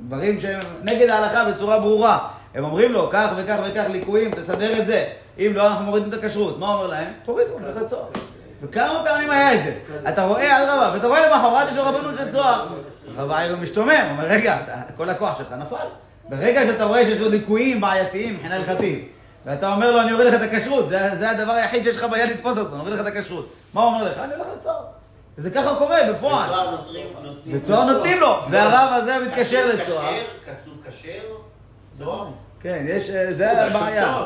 [0.09, 2.28] דברים שהם נגד ההלכה בצורה ברורה.
[2.55, 5.05] הם אומרים לו, כך וכך וכך ליקויים, תסדר את זה.
[5.38, 6.59] אם לא, אנחנו מורידים את הכשרות.
[6.59, 7.12] מה אומר להם?
[7.24, 8.09] תורידו, לצוהר.
[8.62, 9.75] וכמה פעמים היה את זה?
[10.09, 12.66] אתה רואה, אדרבה, ואתה רואה למחרת יש לו רבנות של צוהר.
[13.16, 14.59] הרב העיר משתומם, אומר, רגע,
[14.96, 15.87] כל הכוח שלך נפל.
[16.29, 19.12] ברגע שאתה רואה שיש לו ליקויים בעייתיים מבחינה הלכתית,
[19.46, 22.31] ואתה אומר לו, אני אוריד לך את הכשרות, זה, זה הדבר היחיד שיש לך ביד
[22.31, 23.53] לתפוס אותו, אני אוריד לך את הכשרות.
[23.75, 24.18] מה הוא אומר לך?
[24.18, 24.85] אני הולך לצוהר.
[25.38, 26.51] וזה ככה קורה בפועל.
[27.46, 28.20] בצוהר נותנים...
[28.20, 30.14] לו, והרב הזה מתקשר לצוהר.
[30.44, 31.09] כתוב כשר,
[31.98, 32.29] צוהר.
[32.62, 34.25] כן, יש, אה, זה הבעיה.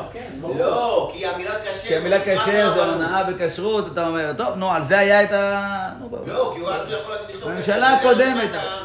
[0.57, 1.87] לא, כי המילה כשר...
[1.87, 2.85] כי המילה כשר זה?
[2.85, 5.89] הונאה בכשרות, אתה אומר, טוב, נו, על זה היה את ה...
[5.99, 8.53] נו, ב- לא, כי הוא אז הוא יכול להגיד לכתוב בממשלה הקודמת.
[8.53, 8.77] אה,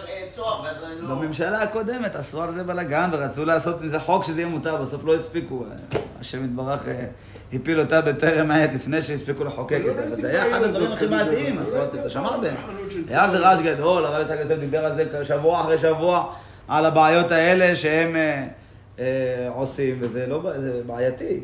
[1.01, 1.09] לא...
[1.09, 5.15] בממשלה הקודמת עשו על זה בלאגן ורצו לעשות מזה חוק שזה יהיה מותר, בסוף לא
[5.15, 5.65] הספיקו.
[6.21, 7.05] השם יתברך אה,
[7.53, 11.63] הפיל אותה בטרם עת לפני שהספיקו לחוקק את זה, וזה היה אחד הדברים הכי בעייתיים,
[11.63, 12.55] עשו את זה, שמעתם?
[13.09, 16.33] היה על זה רעש גדול, הרב יצחק יוסף דיבר על זה שבוע אחרי שבוע,
[16.69, 18.47] על הבעיות האלה שהם אה, אה,
[19.49, 20.53] עושים, וזה לא,
[20.87, 21.41] בעייתי.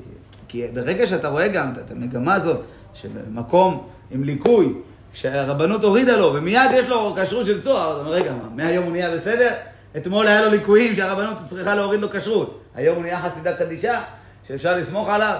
[0.48, 2.60] כי ברגע שאתה רואה גם את המגמה הזאת,
[2.94, 4.72] שבמקום עם ליקוי,
[5.12, 8.92] שהרבנות הורידה לו, ומיד יש לו כשרות של צוהר, אתה אומר, רגע, מה, מהיום הוא
[8.92, 9.52] נהיה בסדר?
[9.96, 12.60] אתמול היה לו ליקויים שהרבנות צריכה להוריד לו כשרות.
[12.74, 14.02] היום הוא נהיה חסידה קדישה,
[14.44, 15.38] שאפשר לסמוך עליו.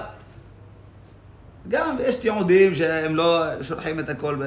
[1.69, 4.43] גם יש תיעודים שהם לא שולחים את הכל, ב...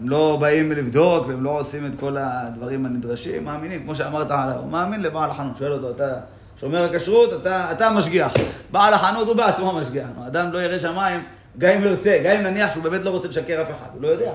[0.00, 4.70] הם לא באים לבדוק והם לא עושים את כל הדברים הנדרשים, מאמינים, כמו שאמרת הוא
[4.70, 6.14] מאמין לבעל החנות, שואל אותו, אתה
[6.60, 8.32] שומר הכשרות, אתה, אתה משגיח.
[8.70, 10.06] בעל החנות הוא בעצמו משגיח.
[10.26, 11.22] אדם לא ירא שמיים,
[11.58, 14.08] גם אם ירצה, גם אם נניח שהוא באמת לא רוצה לשקר אף אחד, הוא לא
[14.08, 14.32] יודע.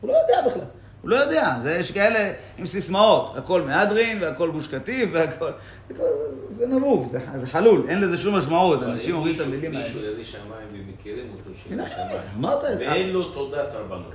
[0.00, 0.64] הוא לא יודע בכלל.
[1.02, 5.50] הוא לא יודע, זה יש כאלה עם סיסמאות, הכל מהדרין והכל גוש קטיף והכל,
[6.58, 9.84] זה, נבוב, זה, זה חלול, אין לזה שום משמעות, אנשים אומרים את המילים האלה.
[9.84, 12.20] מישהו יביא שמיים ומכירים אותו שיהיה שמיים.
[12.38, 12.86] אמרת את זה.
[12.88, 14.12] ואין לו תעודת הרבנות.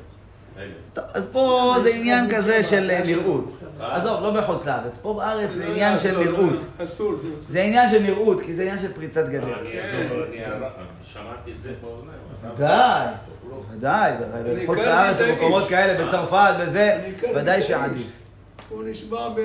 [1.14, 3.58] אז פה זה עניין כזה של אה, נראות.
[3.80, 6.60] עזוב, לא בחוץ לארץ, פה בארץ זה עניין של לא, לא, נראות.
[6.80, 9.56] לא, אסור, זה עניין של נראות, כי זה עניין של פריצת גדר.
[11.04, 12.20] שמעתי את זה באוזניים.
[12.56, 13.08] ודאי,
[13.50, 13.62] לא.
[13.72, 14.14] ודאי,
[14.64, 15.18] בחוץ לארץ.
[15.22, 16.54] במקומות כאלה, בצרפת,
[17.18, 18.12] הכרתי ודאי שעדיף.
[18.70, 19.40] הוא נשבע ב...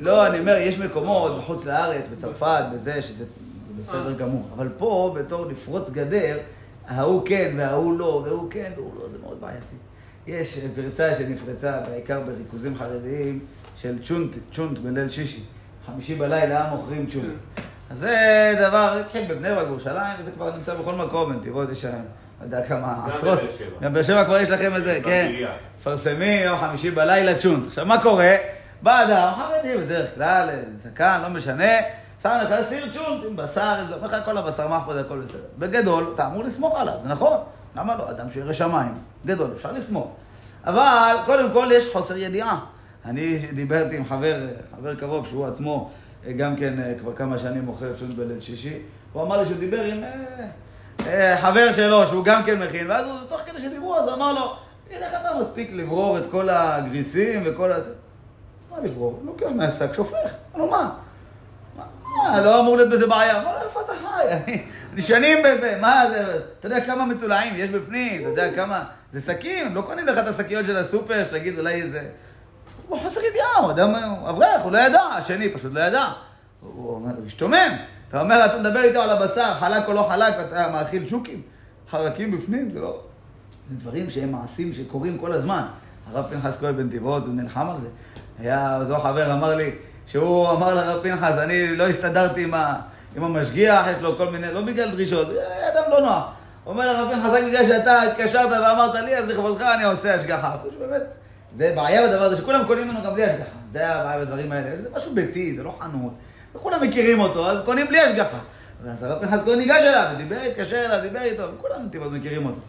[0.00, 3.24] לא, אני אומר, יש מקומות בחוץ לארץ, בצרפת, בזה, שזה זה
[3.78, 4.48] בסדר גמור.
[4.56, 6.38] אבל פה, בתור לפרוץ גדר,
[6.88, 9.76] ההוא כן וההוא לא, והוא כן והוא לא, זה מאוד בעייתי.
[10.26, 13.40] יש פרצה שנפרצה, בעיקר בריכוזים חרדיים,
[13.76, 15.42] של צ'ונט, צ'ונט בליל שישי.
[15.86, 17.34] חמישי בלילה מוכרים צ'ונט.
[17.90, 21.88] אז זה דבר, התחיל בבני ברק, בירושלים, וזה כבר נמצא בכל מקום, בנתיבות יש שם,
[21.88, 23.38] לא יודע כמה, עשרות.
[23.38, 23.80] בבאר.
[23.80, 25.26] גם באר שבע כבר יש לכם את זה, כן.
[25.28, 25.50] בקריה.
[25.80, 27.66] מפרסמים יום חמישי בלילה צ'ונט.
[27.66, 28.36] עכשיו, מה קורה?
[28.82, 31.72] בא אדם, חרדי בדרך כלל, זקן, לא משנה,
[32.22, 35.40] שם לך סיר צ'ונט עם בשר, עם זה, אומר לך כל הבשר מחפוד, הכל בסדר.
[35.58, 37.38] בגדול, אתה אמור לסמוך עליו, זה נכון.
[37.76, 38.10] למה לא?
[38.10, 38.94] אדם שירא שמיים.
[39.26, 40.12] גדול, אפשר לסמוך.
[40.64, 42.60] אבל, קודם כל, יש חוסר ידיעה.
[43.04, 45.90] אני דיברתי עם חבר, חבר קרוב, שהוא עצמו
[46.26, 48.78] אה, גם כן אה, כבר כמה שנים מוכר צ'ונט בליל שישי.
[49.12, 50.46] הוא אמר לי שהוא דיבר עם אה,
[51.06, 54.52] אה, חבר שלו, שהוא גם כן מכין, ואז הוא, תוך כדי שדיברו, אז אמר לו,
[54.88, 57.90] תגיד, איך אתה מספיק לברור את כל הגריסים וכל הזה?
[58.70, 59.20] מה לברור?
[59.24, 60.16] לוקח מהשק, שופך.
[60.56, 60.90] לו, מה?
[61.76, 63.42] מה, לא אמור להיות בזה בעיה.
[63.42, 64.58] אמר לו, איפה אתה חי?
[64.98, 66.38] שנים בזה, מה זה?
[66.58, 68.20] אתה יודע כמה מטולעים יש בפנים?
[68.20, 68.84] אתה יודע כמה...
[69.12, 72.08] זה שקים, לא קונים לך את השקיות של הסופר, שתגיד אולי איזה...
[72.88, 73.94] הוא חוסר ידיעה, הוא אדם,
[74.28, 76.04] אברך, הוא לא ידע, השני פשוט לא ידע.
[76.60, 77.76] הוא השתומם.
[78.08, 81.42] אתה אומר, אתה מדבר איתו על הבשר, חלק או לא חלק, ואתה מאכיל צ'וקים,
[81.90, 83.00] חרקים בפנים, זה לא...
[83.70, 85.62] זה דברים שהם מעשים שקורים כל הזמן.
[86.12, 87.86] הרב פנחס כהן בנתיבות, הוא נלחם על זה.
[88.38, 89.70] היה, זו חבר אמר לי,
[90.06, 92.80] שהוא אמר לרב פנחס, אני לא הסתדרתי עם, ה,
[93.16, 95.28] עם המשגיח, יש לו כל מיני, לא בגלל דרישות,
[95.74, 96.24] אדם לא נוח.
[96.66, 100.54] אומר פנחס, רק בגלל שאתה התקשרת ואמרת לי, אז לכבודך אני עושה השגחה.
[100.54, 101.02] אפילו שבאמת,
[101.56, 103.56] זה בעיה בדבר הזה, שכולם קונים ממנו גם בלי השגחה.
[103.72, 106.12] זה הבעיה בדברים האלה, זה משהו ביתי, זה לא חנות.
[106.54, 108.38] וכולם מכירים אותו, אז קונים בלי השגחה.
[108.82, 112.60] ואז הרב פנחס כהן ניגש אליו, ודיבר, התקשר אליו, דיבר איתו, וכולם נתיבות מכירים אותו.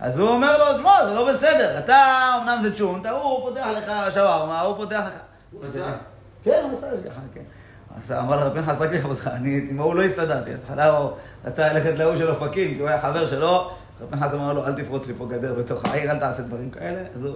[0.00, 3.92] אז הוא אומר לו, שמע, זה לא בסדר, אתה, אמנם זה צ'ונט, הוא פותח לך
[4.14, 5.12] שווארמה, הוא פותח לך...
[5.52, 5.92] הוא עשה?
[6.44, 7.40] כן, הוא עשה השגחה, כן.
[7.98, 10.50] אז אמר לרב פנחס, רק לכבודך, אני עם ההוא לא הסתדרתי.
[10.50, 11.10] בהתחלה הוא
[11.44, 14.82] רצה ללכת להוא של אופקים, כי הוא היה חבר שלו, רב פנחס אמר לו, אל
[14.82, 17.02] תפרוץ לי פה גדר בתוך העיר, אל תעשה דברים כאלה.
[17.14, 17.34] אז הוא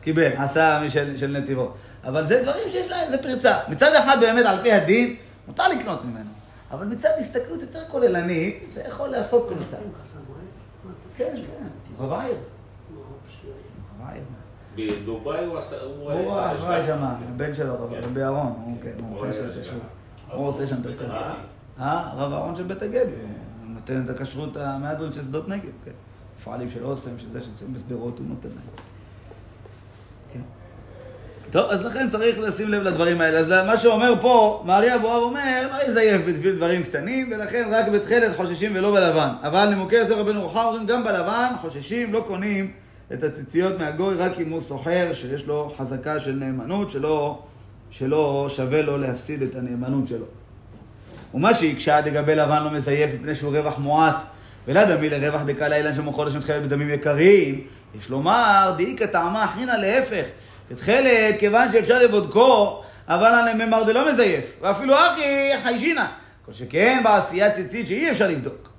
[0.00, 1.74] קיבל, עשה משל של נתיבות.
[2.04, 3.58] אבל זה דברים שיש להם, זה פרצה.
[3.68, 5.16] מצד אחד, באמת, על פי הדין,
[5.48, 6.30] מותר לקנות ממנו.
[6.70, 9.76] אבל מצד הסתכלות יותר כוללנית, זה יכול לעשות פרצה.
[11.16, 11.66] כן, כן,
[12.04, 12.34] רב העיר.
[14.00, 14.22] רב העיר.
[14.76, 15.76] בדובאי הוא עשה...
[15.98, 16.86] הוא היה.
[16.86, 16.98] שם,
[17.34, 18.00] הבן שלו, רב כן.
[18.02, 19.32] רבי אהרון, הוא כן, הוא הוא אוכל
[20.32, 21.10] הוא עושה שם את הכשרות.
[21.80, 25.90] אה, רב אהרון של בית הגדי, הוא נותן את הכשרות המהדרין של שדות נגב, כן.
[26.40, 28.76] מפעלים של אוסם, של זה שנמצאים בשדרות, הוא נותן להם.
[30.32, 30.40] כן.
[31.50, 33.38] טוב, אז לכן צריך לשים לב לדברים האלה.
[33.38, 38.36] אז מה שאומר פה, מארי אבואב אומר, לא יזייף בשביל דברים קטנים, ולכן רק בתכלת
[38.36, 39.28] חוששים ולא בלבן.
[39.42, 42.72] אבל נימוקי יוסף רבנו רוחם אומרים, גם בלבן חוששים, לא קונים
[43.12, 47.42] את הציציות מהגוי, רק אם הוא סוחר, שיש לו חזקה של נאמנות, שלא,
[47.90, 50.24] שלא שווה לו להפסיד את הנאמנות שלו.
[51.34, 54.16] ומה שהקשה לגבי לבן לא מזייף מפני שהוא רווח מועט,
[54.66, 57.60] ולא דמי לרווח דקה לאילן שמוכר לשם תכלת בדמים יקרים,
[57.98, 60.24] יש לומר, דאיכא טעמה אחינא להפך.
[60.68, 66.04] תתכלת, כיוון שאפשר לבודקו, אבל על ממר דלא מזייף, ואפילו אחי חיישינא.
[66.46, 68.70] כל שכן בעשייה ציצית שאי אפשר לבדוק.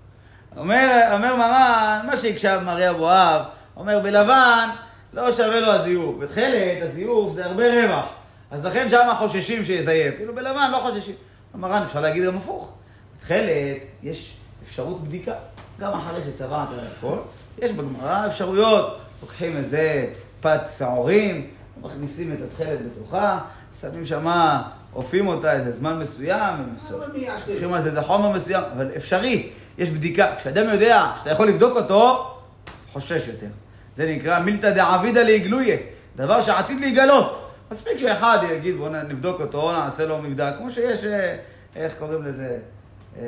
[0.58, 3.41] אומר, אומר מרן, מה שהקשב מרי אבואב,
[3.78, 4.69] אומר בלבן
[5.13, 6.15] לא שווה לו הזיוף.
[6.19, 8.20] בתכלת הזיוף זה הרבה רווח.
[8.51, 10.15] אז לכן שם חוששים שיזייף.
[10.15, 11.15] כאילו בלבן לא חוששים.
[11.55, 12.71] מרן אפשר להגיד גם הפוך.
[13.17, 14.37] בתכלת יש
[14.67, 15.33] אפשרות בדיקה.
[15.79, 17.17] גם אחרי שצבעת על הכל,
[17.61, 18.99] יש בגמרא אפשרויות.
[19.21, 20.07] לוקחים איזה
[20.41, 21.47] פת שעורים,
[21.81, 23.39] מכניסים את התכלת בתוכה,
[23.81, 27.07] שמים שמה, עופים אותה איזה זמן מסוים, אבל?
[27.53, 30.35] לוקחים על זה איזה חומר מסוים, אבל אפשרי, יש בדיקה.
[30.39, 32.33] כשאדם יודע שאתה יכול לבדוק אותו,
[32.93, 33.47] חושש יותר.
[33.95, 35.77] זה נקרא מילתא דעבידא להגלויה,
[36.15, 37.40] דבר שעתיד להיגלות.
[37.71, 41.38] מספיק שאחד יגיד בוא נבדוק אותו, נעשה לו מבדק, כמו שיש, אה,
[41.75, 42.57] איך קוראים לזה?
[43.19, 43.25] אה,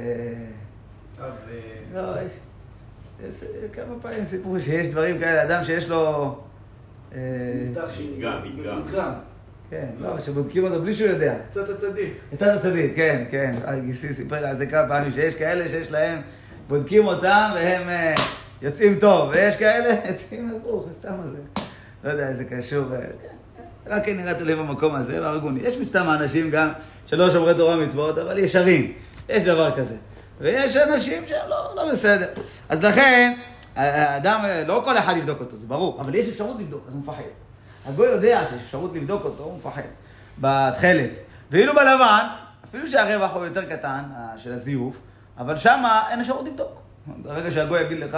[1.18, 2.32] טוב, אה, לא, יש,
[3.30, 6.36] יש כמה פעמים סיפרו שיש דברים כאלה, אדם שיש לו...
[7.12, 8.82] נבדק ש- מדגם, מדגם.
[8.86, 9.12] מדגם.
[9.70, 11.36] כן, לא, שבודקים אותו בלי שהוא יודע.
[11.52, 12.14] קצת הצדיק.
[12.34, 13.56] הצד הצדיק, כן, כן.
[13.86, 16.22] גיסי סיפר לי על זה כמה פעמים, שיש כאלה שיש להם,
[16.68, 18.16] בודקים אותם והם
[18.62, 21.38] יוצאים טוב, ויש כאלה יוצאים הפוך, סתם הזה.
[22.04, 22.86] לא יודע, זה קשור.
[23.22, 23.28] כן,
[23.88, 25.60] רק נראית לי במקום הזה, והרגוני.
[25.64, 26.70] יש מסתם אנשים גם
[27.06, 28.94] שלא שומרי תורה ומצוות, אבל ישרים.
[29.30, 29.96] יש דבר כזה.
[30.40, 32.28] ויש אנשים שהם לא, לא בסדר.
[32.70, 33.34] אז לכן,
[33.76, 37.22] האדם, לא כל אחד יבדוק אותו, זה ברור, אבל יש אפשרות לבדוק, אז הוא מפחד.
[37.86, 39.82] הגוי יודע שיש אפשרות לבדוק אותו, הוא מפחד.
[40.40, 41.10] בתכלת.
[41.52, 42.26] ואילו בלבן,
[42.70, 44.04] אפילו שהרווח הוא יותר קטן,
[44.38, 44.96] של הזיוף,
[45.38, 46.82] אבל שמה אין אפשרות לבדוק.
[47.08, 48.18] ברגע שהגוי יגיד לך,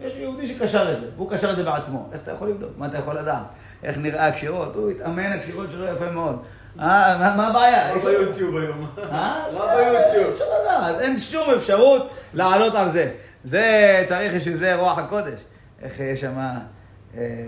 [0.00, 2.08] יש יהודי שקשר את זה, והוא קשר את זה בעצמו.
[2.12, 2.70] איך אתה יכול לבדוק?
[2.76, 3.42] מה אתה יכול לדעת?
[3.82, 4.74] איך נראה הקשירות?
[4.76, 6.42] הוא התאמן הקשירות שלו יפה מאוד.
[6.80, 7.90] אה, מה- הבעיה?
[7.90, 8.86] רב אפשר- ביוטיוב היום.
[8.98, 9.44] אה?
[9.52, 10.26] רב ביוטיוב.
[10.26, 13.10] אי אפשר לדעת, אין שום אפשרות לעלות על זה.
[13.44, 13.64] זה,
[14.08, 15.40] צריך בשביל זה רוח הקודש.
[15.82, 16.38] איך יש שם,
[17.16, 17.44] אה,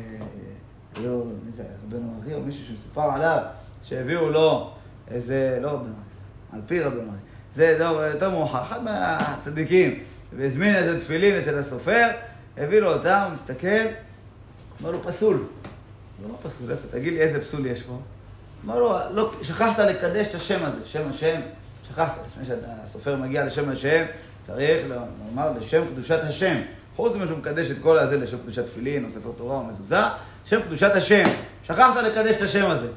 [1.03, 3.39] לא, מי זה, רבנו ארי או מישהו שמסופר עליו,
[3.83, 4.71] שהביאו לו
[5.11, 5.95] איזה, לא רבנו
[6.53, 7.19] על פי רבנו ארי.
[7.55, 9.99] זה לא, יותר מאוחר, אחד מהצדיקים,
[10.37, 12.09] והזמין איזה תפילין אצל הסופר,
[12.59, 13.67] הביא לו אותם, הוא מסתכל,
[14.81, 15.43] אומר לו, פסול.
[16.25, 16.89] לא, לא פסול, איפה?
[16.91, 17.99] תגיד לי איזה פסול יש פה.
[18.65, 21.41] אמר לו, לא, שכחת לקדש את השם הזה, שם השם,
[21.89, 24.05] שכחת, לפני שהסופר מגיע לשם השם,
[24.43, 26.57] צריך לומר לשם קדושת השם.
[26.97, 29.97] חוץ ממה שהוא מקדש את כל הזה לשם קדושת תפילין, או ספר תורה, או מזוזה,
[30.45, 31.25] שם קדושת השם.
[31.65, 32.89] שכחת לקדש את השם הזה.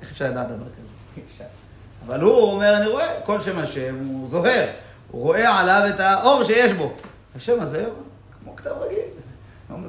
[0.00, 0.88] איך אפשר לדעת דבר כזה?
[1.16, 1.44] אי אפשר.
[2.06, 4.66] אבל הוא אומר, אני רואה, כל שם השם הוא זוהר.
[5.10, 6.92] הוא רואה עליו את האור שיש בו.
[7.36, 7.84] השם הזה
[8.42, 8.98] כמו כתב רגיל.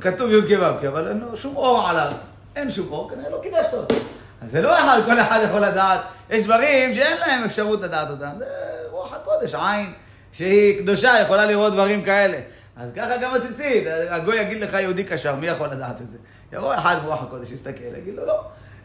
[0.02, 2.12] כתוב י"ק ו"ק, אבל אין לו שום אור עליו.
[2.56, 3.96] אין שום אור, כנראה לא קידשת אותו.
[4.42, 6.00] אז זה לא אחד, כל אחד יכול לדעת.
[6.30, 8.30] יש דברים שאין להם אפשרות לדעת אותם.
[8.38, 8.46] זה
[8.90, 9.94] רוח הקודש, עין
[10.32, 12.38] שהיא קדושה, יכולה לראות דברים כאלה.
[12.78, 16.18] אז ככה גם הציצית, הגוי יגיד לך יהודי קשר, מי יכול לדעת את זה?
[16.54, 18.42] יבוא אחד ברוח הקודש, יסתכל, יגיד לו לא.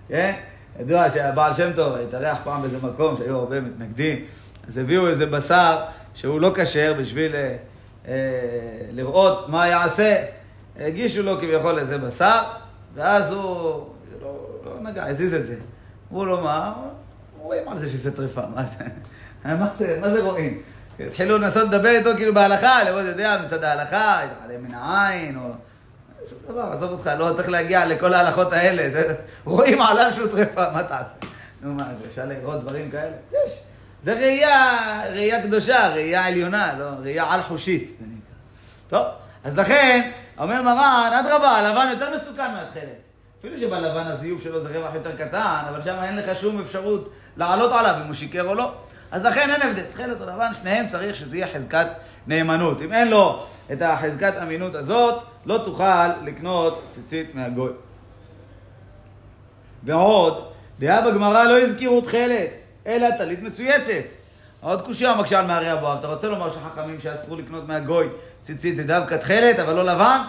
[0.09, 0.33] כן?
[0.80, 4.24] ידוע שהבעל שם טוב התארח פעם באיזה מקום שהיו הרבה מתנגדים,
[4.68, 5.78] אז הביאו איזה בשר
[6.14, 7.56] שהוא לא כשר בשביל אה,
[8.09, 8.14] אה,
[8.92, 10.16] לראות מה יעשה.
[10.80, 12.42] הגישו לו כביכול איזה בשר,
[12.94, 13.87] ואז הוא
[14.22, 15.57] לא, לא נגע, הזיז את זה.
[16.11, 16.74] אמרו לו מה?
[17.38, 18.85] רואים על זה שזה טרפה, מה זה?
[19.44, 20.62] מה זה, מה זה רואים?
[21.07, 25.42] התחילו לנסות לדבר איתו כאילו בהלכה, לראות, יודע, מצד ההלכה, התעלם מן העין, או...
[26.29, 29.14] שום דבר, עזוב אותך, לא צריך להגיע לכל ההלכות האלה, זה...
[29.44, 31.33] רואים עליו שהוא טרפה, מה תעשה?
[31.62, 33.16] נו מה, זה אפשר לראות דברים כאלה?
[33.33, 33.62] יש.
[34.05, 37.96] זה ראייה, ראייה קדושה, ראייה עליונה, לא, ראייה על-חושית.
[38.88, 39.07] טוב,
[39.44, 43.00] אז לכן, אומר מרן, אדרבה, הלבן יותר מסוכן מהתכלת.
[43.38, 47.72] אפילו שבלבן הזיוף שלו זה רווח יותר קטן, אבל שם אין לך שום אפשרות לעלות
[47.72, 48.72] עליו אם הוא שיקר או לא.
[49.11, 49.83] אז לכן אין הבדל.
[49.90, 51.87] תכלת או לבן, שניהם צריך שזה יהיה חזקת
[52.26, 52.83] נאמנות.
[52.83, 57.72] אם אין לו את החזקת אמינות הזאת, לא תוכל לקנות ציצית מהגוי.
[59.85, 60.44] ועוד,
[60.79, 62.48] דעה בגמרא לא הזכירו תכלת,
[62.87, 64.05] אלא טלית מצויצת.
[64.61, 65.98] עוד קושייה מקשה על מערי אבואב.
[65.98, 68.09] אתה רוצה לומר שחכמים שאסרו לקנות מהגוי
[68.42, 70.20] ציצית זה דווקא תכלת, אבל לא לבן?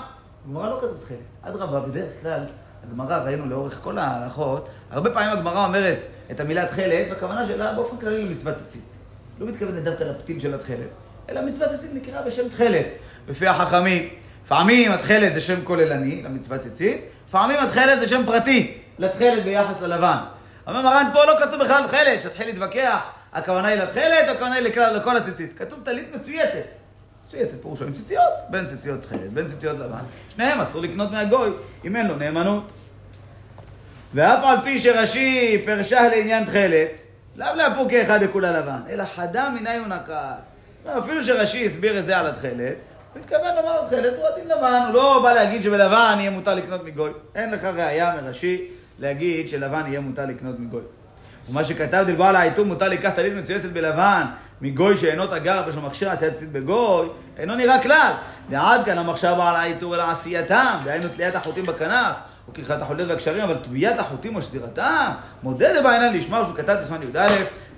[0.45, 1.17] בגמרא לא כתוב תכלת.
[1.41, 2.39] אדרבה, בדרך כלל,
[2.83, 5.97] הגמרא, ראינו לאורך כל ההלכות, הרבה פעמים הגמרא אומרת
[6.31, 8.83] את המילה תכלת, והכוונה שלה באופן כללי למצוות ציצית.
[9.39, 10.87] לא מתכוונת דווקא לפתיל של התכלת,
[11.29, 12.85] אלא מצוות ציצית נקרא בשם תכלת.
[13.29, 14.09] לפי החכמים,
[14.45, 20.17] לפעמים התכלת זה שם כוללני למצוות ציצית, לפעמים התכלת זה שם פרטי לתכלת ביחס ללבן.
[20.67, 22.99] אומר מרן, פה לא כתוב בכלל תכלת, שתתחיל להתווכח,
[23.33, 25.53] הכוונה היא לתכלת, הכוונה היא לכלל, לכל הציצית.
[25.57, 26.80] כתוב טלית מצויצת.
[27.31, 30.03] מצויצת פירושו עם ציציות, בין ציציות תכלת, בין ציציות לבן.
[30.29, 31.49] שניהם אסור לקנות מהגוי,
[31.85, 32.63] אם אין לו נאמנות.
[34.13, 36.87] ואף על פי שרש"י פרשה לעניין תכלת,
[37.35, 40.13] לאו לאפור כאחד לכולה לבן, אלא חדה הוא נקט.
[40.99, 42.75] אפילו שרש"י הסביר את זה על התכלת,
[43.13, 46.83] הוא התכוון לומר תכלת הוא הדין לבן, הוא לא בא להגיד שבלבן יהיה מותר לקנות
[46.83, 47.11] מגוי.
[47.35, 48.67] אין לך ראייה מראשי
[48.99, 50.81] להגיד שלבן יהיה מותר לקנות מגוי.
[51.49, 54.23] ומה שכתב דלבעל העיתור מותר לקח טלית מצויצת בלבן
[54.61, 58.11] מגוי שאינו תגר לו מכשיר עשיית ציצית בגוי, אינו נראה כלל.
[58.49, 62.15] ועד כאן המחשב על העיטור אלא עשייתם, דהיינו תליית החוטים בכנף,
[62.47, 65.11] או כריכת החוליות והקשרים, אבל טביעת החוטים או שזירתם,
[65.43, 67.27] מודה לבעינן לשמה שהוא כתב תסמן י"א,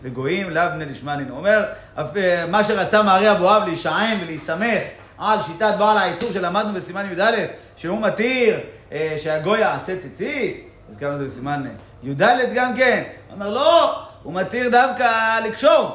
[0.03, 1.29] וגויים לאו בני לשמנין.
[1.29, 1.63] אומר,
[1.97, 4.81] אה, מה שרצה מארי אבואב להישען ולהיסמך
[5.17, 7.31] על שיטת בעל העיטור שלמדנו בסימן י"א,
[7.75, 8.59] שהוא מתיר
[8.91, 11.63] אה, שהגוי יעשה ציצית, הזכרנו את זה בסימן
[12.03, 12.21] י"ד
[12.55, 13.03] גם כן.
[13.31, 15.89] אומר, לא, הוא מתיר דווקא לקשור.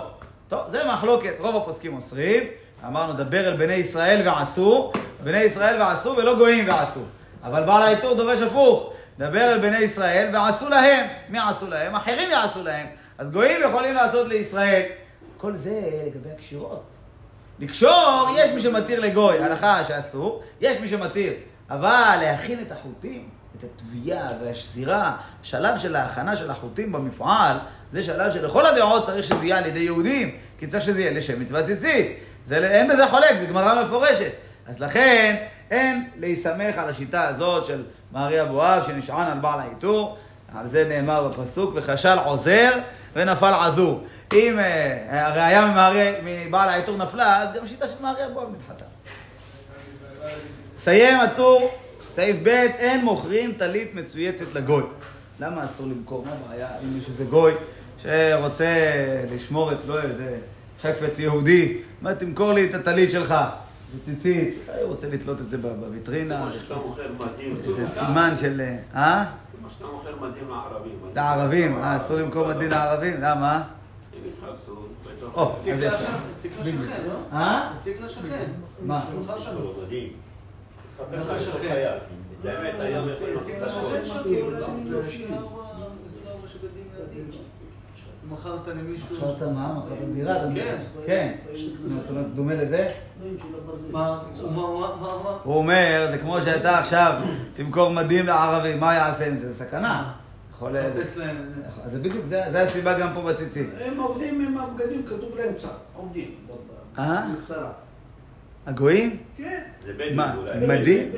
[0.48, 2.42] טוב, זה מחלוקת, רוב הפוסקים אוסרים.
[2.86, 4.92] אמרנו, דבר אל בני ישראל ועשו,
[5.24, 7.00] בני ישראל ועשו ולא גויים ועשו.
[7.44, 11.06] אבל בעל העיטור דורש הפוך, דבר אל בני ישראל ועשו להם.
[11.28, 11.94] מי עשו להם?
[11.94, 12.86] אחרים יעשו להם.
[13.18, 14.82] אז גויים יכולים לעשות לישראל.
[15.36, 16.82] כל זה לגבי הקשירות.
[17.58, 21.32] לקשור, יש מי שמתיר לגוי, הלכה שאסור, יש מי שמתיר.
[21.70, 27.56] אבל להכין את החוטים, את התביעה והשזירה, שלב של ההכנה של החוטים במפעל,
[27.92, 31.40] זה שלב שלכל הדעות צריך שזה יהיה על ידי יהודים, כי צריך שזה יהיה לשם
[31.40, 32.16] מצווה ציצית.
[32.50, 34.32] אין בזה חולק, זו גמרא מפורשת.
[34.66, 35.36] אז לכן,
[35.70, 40.18] אין להיסמך על השיטה הזאת של מארי אבואב, שנשען על בעל העיטור.
[40.54, 42.70] על זה נאמר בפסוק, וכשל עוזר
[43.16, 44.04] ונפל עזור.
[44.32, 48.84] אם אה, הראייה מבעל העיטור נפלה, אז גם השיטה של מארי אבואב נדחתה.
[50.78, 51.70] סיים הטור,
[52.14, 54.82] סעיף ב', אין מוכרים טלית מצויצת לגוי.
[55.40, 56.24] למה אסור למכור?
[56.24, 56.68] מה הבעיה?
[56.84, 57.52] אם יש איזה גוי
[58.02, 58.74] שרוצה
[59.34, 60.38] לשמור אצלו איזה
[60.82, 63.34] חפץ יהודי, מה תמכור לי את הטלית שלך?
[63.94, 67.54] זה ציצית, הוא רוצה לתלות את זה בוויטרינה, כמו שאתה מוכר מדים.
[67.54, 68.60] זה סימן של...
[68.94, 69.24] אה?
[69.58, 70.98] כמו שאתה מוכר מדים לערבים.
[71.14, 73.62] לערבים, אה, אסור למכור מדין לערבים, למה?
[74.12, 74.88] הם התחפשו
[75.36, 77.14] הציג לשכן, לא?
[77.32, 77.70] אה?
[77.76, 78.50] הציג לשכן.
[78.82, 79.04] מה?
[81.34, 81.50] השכן?
[81.50, 81.98] לך חייל.
[82.40, 82.74] את האמת,
[83.60, 84.06] לעשות לשכן את זה.
[84.06, 84.50] שלו, כאילו,
[86.46, 87.30] שבדין ילדים.
[88.30, 89.16] מכרת למישהו...
[89.16, 89.74] מכרת מה?
[89.78, 90.34] מכרת דירה?
[90.34, 90.44] כן.
[90.44, 90.76] אומר?
[91.06, 91.34] כן.
[91.88, 92.92] זאת אומרת, דומה לזה?
[93.90, 95.38] מה, הוא מה, מה, מה, מה?
[95.44, 97.22] הוא אומר, זה כמו שאתה עכשיו
[97.54, 99.52] תמכור מדים לערבים, מה יעשה עם זה?
[99.52, 100.12] זה סכנה.
[100.54, 100.72] יכול...
[100.72, 101.36] חפש להם...
[101.86, 103.70] זה בדיוק, זה זה הסיבה גם פה בציצית.
[103.80, 105.68] הם עובדים עם הבגדים, כתוב לאמצע.
[105.96, 106.34] עובדים.
[106.98, 107.24] אה?
[108.68, 109.16] הגויים?
[109.38, 109.58] כן.
[109.86, 110.50] זה בדואי מה, אולי.
[110.52, 111.10] עם מדים?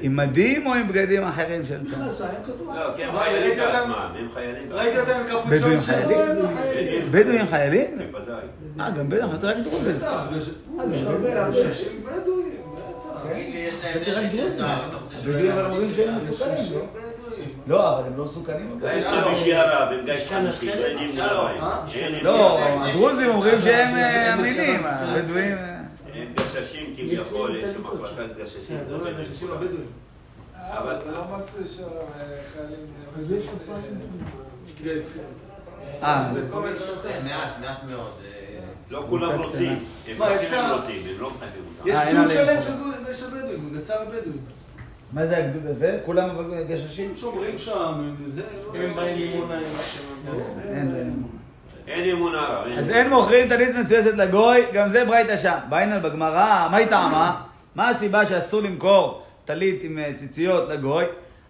[0.00, 2.02] עם מדים או עם בגדים אחרים של צה"ל?
[2.02, 3.24] מכנסיים, כתוב לא, כי הם בקצרה.
[3.24, 3.92] חיילים בעצמם.
[4.18, 5.92] הם חיילים ראיתי אותם עם בדואים קפוצ'ון של...
[5.92, 6.18] חיילים?
[6.18, 7.08] לא, הם לא חיילים.
[7.12, 7.86] בדואים חיילים?
[8.12, 8.42] בוודאי.
[8.80, 9.96] אה, גם בטח, אתה רק דרוזים.
[9.96, 10.48] בטח, יש
[11.06, 11.68] הרבה, הרבה.
[11.70, 13.32] נשים בדואים, בטח.
[13.32, 14.56] תגיד לי, יש להם נשק של.
[14.56, 15.54] צה"ל, אתה רוצה שלא יהיה
[15.96, 16.30] שהם נשק?
[16.30, 16.86] מסוכנים, לא?
[16.94, 17.48] בדואים.
[17.66, 18.80] לא, אבל הם לא מסוכנים.
[18.94, 20.70] גיס חמישי הרב, הם גיס חמישי,
[21.16, 21.48] לא.
[21.48, 21.80] אה?
[21.94, 23.60] הם- לא, יש להם הדרוזים אומרים.
[23.62, 25.56] שהם אה, אמינים, הבדואים...
[26.56, 28.62] אה, גששים כביכול, יש שם מחלקת גששים.
[28.68, 29.86] כן, לא אנשים הבדואים.
[30.56, 32.86] אבל לא מצא שהחיילים...
[33.18, 33.82] אז יש עוד פעם...
[36.02, 37.08] אה, זה קומץ אחר.
[37.24, 38.10] מעט, מעט מאוד.
[38.24, 38.58] אה,
[38.90, 39.84] לא כולם רוצים.
[40.08, 41.88] הם רוצים, הם לא מחייבים אותם.
[41.90, 42.60] יש אה, גדוד שלם.
[43.14, 44.38] של בדואים, גצר הבדואים.
[45.12, 46.00] מה זה הגדוד הזה?
[46.06, 46.28] כולם
[46.68, 47.08] גששים?
[47.08, 48.42] הם שומרים שם, הם זה...
[48.66, 49.60] לא- הם באים מאמונה,
[50.64, 51.22] אין להם.
[51.88, 52.66] אין אמון הרב.
[52.78, 55.58] אז אין מוכרים טלית מצויצת לגוי, גם זה ברייתא שם.
[55.68, 57.40] בעינן בגמרא, מה היא טעמה?
[57.74, 61.04] מה הסיבה שאסור למכור טלית עם אה, ציציות לגוי?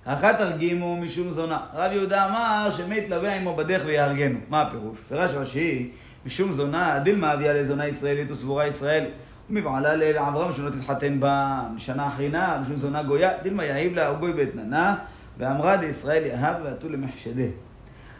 [0.04, 1.58] אחת תרגימו משום זונה.
[1.74, 4.38] רב יהודה אמר שמי יתלווה עמו בדרך ויהרגנו.
[4.48, 4.98] מה הפירוש?
[5.08, 5.90] פירש רש"י,
[6.26, 9.04] משום זונה, דילמה הביאה לזונה ישראלית וסבורה ישראל.
[9.50, 14.96] ומבעלה לאברהם שלא תתחתן בה משנה אחרינה, משום זונה גויה, דילמה יהיב לה גוי באתננה,
[15.38, 17.44] ואמרה דישראל יהב ועטו למחשדה.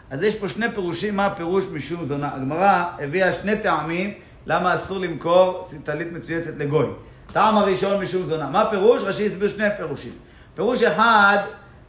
[0.09, 2.29] אז יש פה שני פירושים, מה הפירוש משום זונה.
[2.35, 4.13] הגמרא הביאה שני טעמים
[4.45, 6.87] למה אסור למכור טלית מצויצת לגוי.
[7.33, 8.49] טעם הראשון משום זונה.
[8.49, 9.03] מה הפירוש?
[9.03, 10.11] רש"י הסביר שני פירושים.
[10.55, 11.37] פירוש אחד,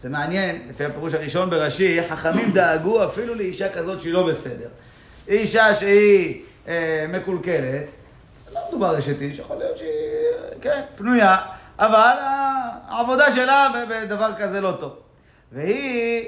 [0.02, 4.68] זה מעניין, לפי הפירוש הראשון ברש"י, חכמים דאגו אפילו לאישה כזאת שהיא לא בסדר.
[5.28, 7.84] אישה שהיא אה, מקולקלת,
[8.54, 9.90] לא מדובר אשת איש, יכול להיות שהיא,
[10.60, 11.36] כן, פנויה,
[11.78, 12.12] אבל
[12.88, 14.92] העבודה שלה בדבר כזה לא טוב.
[15.52, 16.24] והיא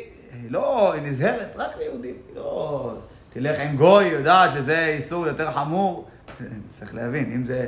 [0.49, 2.93] לא, היא נזהרת רק ליהודים, היא לא
[3.31, 6.09] תלך עם גוי, יודעת שזה איסור יותר חמור.
[6.71, 7.67] צריך להבין, אם זה,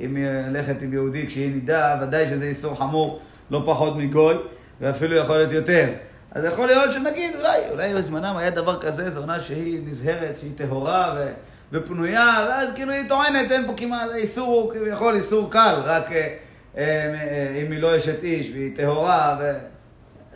[0.00, 4.34] אם היא הולכת עם יהודי כשהיא נידה, ודאי שזה איסור חמור לא פחות מגוי,
[4.80, 5.88] ואפילו יכול להיות יותר.
[6.32, 10.52] אז יכול להיות שנגיד, אולי, אולי בזמנם היה דבר כזה, זו עונה שהיא נזהרת, שהיא
[10.56, 11.32] טהורה ו,
[11.72, 16.16] ופנויה, ואז כאילו היא טוענת, אין פה כמעט, האיסור הוא כביכול איסור קל, רק אה,
[16.16, 16.34] אה,
[16.78, 19.52] אה, אם היא לא אשת איש והיא טהורה, ו...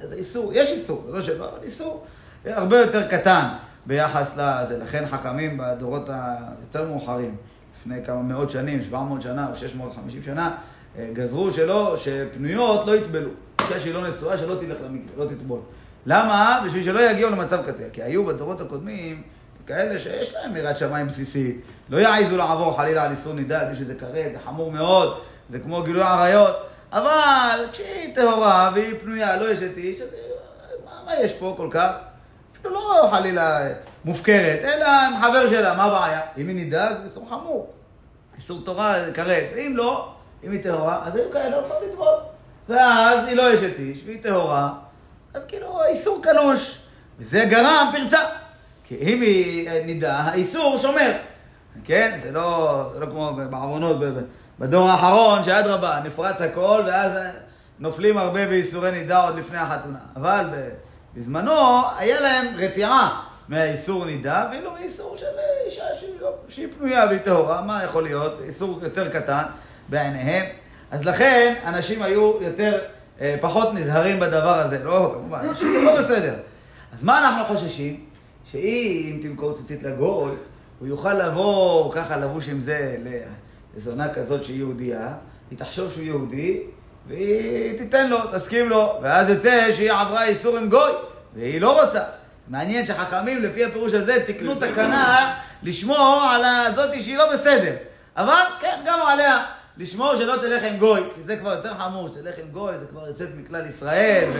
[0.02, 2.06] זה איסור, יש איסור, זה לא שלא, אבל איסור
[2.46, 3.48] הרבה יותר קטן
[3.86, 4.78] ביחס לזה.
[4.78, 7.36] לכן חכמים בדורות היותר מאוחרים,
[7.80, 10.56] לפני כמה מאות שנים, 700 שנה או 650 שנה,
[10.98, 13.30] אה, גזרו שלא, שפנויות לא יטבלו.
[13.60, 15.60] אישה שהיא לא נשואה, שלא תלך למקווה, לא תטבול.
[16.06, 16.62] למה?
[16.66, 17.88] בשביל שלא יגיעו למצב כזה.
[17.92, 19.22] כי היו בדורות הקודמים
[19.66, 21.60] כאלה שיש להם יראת שמיים בסיסית.
[21.90, 25.20] לא יעזו לעבור חלילה על איסור נידה, יש שזה כרת, זה חמור מאוד,
[25.50, 26.56] זה כמו גילוי עריות.
[26.94, 30.08] אבל כשהיא טהורה והיא פנויה, לא אשת איש, אז
[30.84, 31.90] מה, מה יש פה כל כך?
[32.52, 33.68] אפילו לא חלילה
[34.04, 36.20] מופקרת, אלא עם חבר שלה, מה הבעיה?
[36.38, 37.72] אם היא נידה, זה איסור חמור.
[38.36, 39.44] איסור תורה כרת.
[39.56, 40.12] ואם לא,
[40.44, 42.14] אם היא טהורה, אז היו כאלה הולכות לטבול.
[42.68, 44.72] ואז היא לא אשת איש, והיא טהורה,
[45.34, 46.78] אז כאילו האיסור קלוש.
[47.18, 48.20] וזה גרם פרצה.
[48.84, 51.12] כי אם היא נידה, האיסור שומר.
[51.84, 52.18] כן?
[52.22, 53.96] זה לא, זה לא כמו בעוונות
[54.58, 57.12] בדור האחרון, שאדרבה, נפרץ הכל, ואז
[57.78, 59.98] נופלים הרבה באיסורי נידה עוד לפני החתונה.
[60.16, 60.46] אבל
[61.16, 61.52] בזמנו
[61.98, 65.26] היה להם רתיעה מהאיסור נידה, ואילו מאיסור של
[65.66, 68.40] אישה שהיא, לא, שהיא פנויה והיא טהורה, מה יכול להיות?
[68.44, 69.42] איסור יותר קטן
[69.88, 70.46] בעיניהם.
[70.90, 72.78] אז לכן אנשים היו יותר,
[73.20, 74.84] אה, פחות נזהרים בדבר הזה.
[74.84, 76.34] לא, כמובן, אנשים זה לא בסדר.
[76.92, 78.04] אז מה אנחנו חוששים?
[78.50, 80.32] שאם תמכור ציצית לגוי,
[80.78, 82.96] הוא יוכל לבוא ככה לבוש עם זה
[83.76, 85.14] לזונה כזאת שהיא יהודייה,
[85.50, 86.60] היא תחשוב שהוא יהודי,
[87.08, 90.92] והיא תיתן לו, תסכים לו, ואז יוצא שהיא עברה איסור עם גוי,
[91.34, 92.02] והיא לא רוצה.
[92.48, 97.72] מעניין שחכמים לפי הפירוש הזה תיקנו תקנה לשמור על הזאתי שהיא לא בסדר.
[98.16, 99.44] אבל כן, גם עליה,
[99.76, 103.08] לשמור שלא תלך עם גוי, כי זה כבר יותר חמור, שתלך עם גוי זה כבר
[103.08, 104.30] יוצאת מכלל ישראל,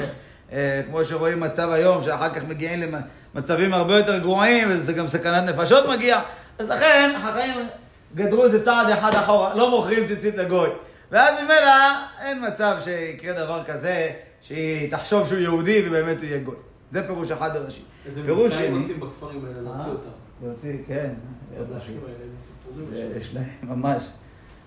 [0.53, 2.95] וכמו שרואים מצב היום, שאחר כך מגיעים
[3.35, 6.21] למצבים הרבה יותר גרועים, וזה גם סכנת נפשות מגיע,
[6.59, 7.67] אז לכן החכמים
[8.15, 10.69] גדרו את זה צעד אחד אחורה, לא מוכרים ציצית לגוי.
[11.11, 11.73] ואז ממילא
[12.21, 16.55] אין מצב שיקרה דבר כזה, שהיא תחשוב שהוא יהודי ובאמת הוא יהיה גוי.
[16.91, 17.83] זה פירוש אחד בראשי.
[18.07, 20.09] איזה מבצעים עושים בכפרים האלה להוציא אה, אותם.
[20.43, 21.15] להוציא, כן.
[21.57, 23.17] איזה.
[23.17, 24.03] יש להם ממש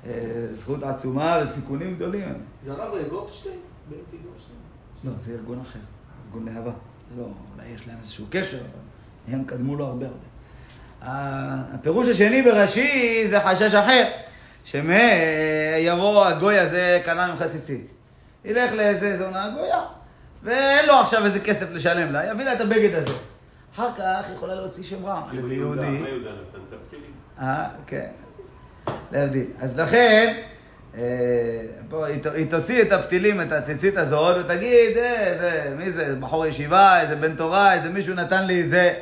[0.06, 0.12] אה,
[0.54, 2.34] זכות עצומה וסיכונים גדולים.
[2.64, 3.60] זה הרב גופשטיין?
[3.90, 4.58] בנצי גופשטיין?
[5.04, 5.80] לא, זה ארגון אחר,
[6.28, 6.72] ארגון להבה.
[7.16, 10.18] זה לא, אולי יש להם איזשהו קשר, אבל הם קדמו לו הרבה הרבה.
[11.02, 14.04] הפירוש השני ברש"י זה חשש אחר,
[14.66, 17.88] שיבוא הגוי הזה, קנה ממך ציצית.
[18.46, 19.82] ילך לאיזה זונה גויה,
[20.44, 23.14] ואין לו עכשיו איזה כסף לשלם לה, יביא לה את הבגד הזה.
[23.76, 26.04] אחר כך יכולה להוציא שם רע על איזה יהודי.
[27.42, 28.08] אה, כן.
[29.12, 29.46] להבדיל.
[29.60, 30.42] אז לכן,
[30.98, 31.02] אה,
[32.34, 37.16] היא תוציא את הפתילים, את הציצית הזאת, ותגיד, אה, איזה, מי זה, בחור ישיבה, איזה
[37.16, 38.94] בן תורה, איזה מישהו נתן לי את זה,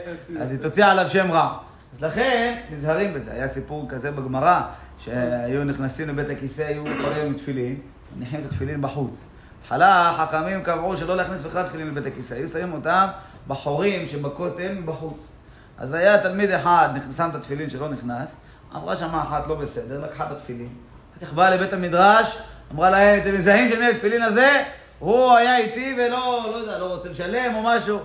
[0.41, 1.57] אז היא תוציא עליו שם רע.
[1.95, 3.31] אז לכן, נזהרים בזה.
[3.31, 4.61] היה סיפור כזה בגמרא,
[4.99, 7.79] שהיו נכנסים לבית הכיסא, היו היום עם תפילין,
[8.15, 9.27] מניחים את התפילין בחוץ.
[9.61, 13.07] בהתחלה החכמים קבעו שלא להכניס בכלל תפילין לבית הכיסא, היו שמים אותם
[13.47, 15.31] בחורים שבכותל מבחוץ.
[15.77, 18.35] אז היה תלמיד אחד, שם את התפילין שלא נכנס,
[18.73, 20.69] עברה שמה אחת לא בסדר, לקחה את התפילין.
[21.17, 22.37] אחר כך באה לבית המדרש,
[22.73, 24.63] אמרה להם, אתם מזהים של מי התפילין הזה?
[24.99, 27.99] הוא היה איתי ולא, לא יודע, לא רוצה לשלם או משהו.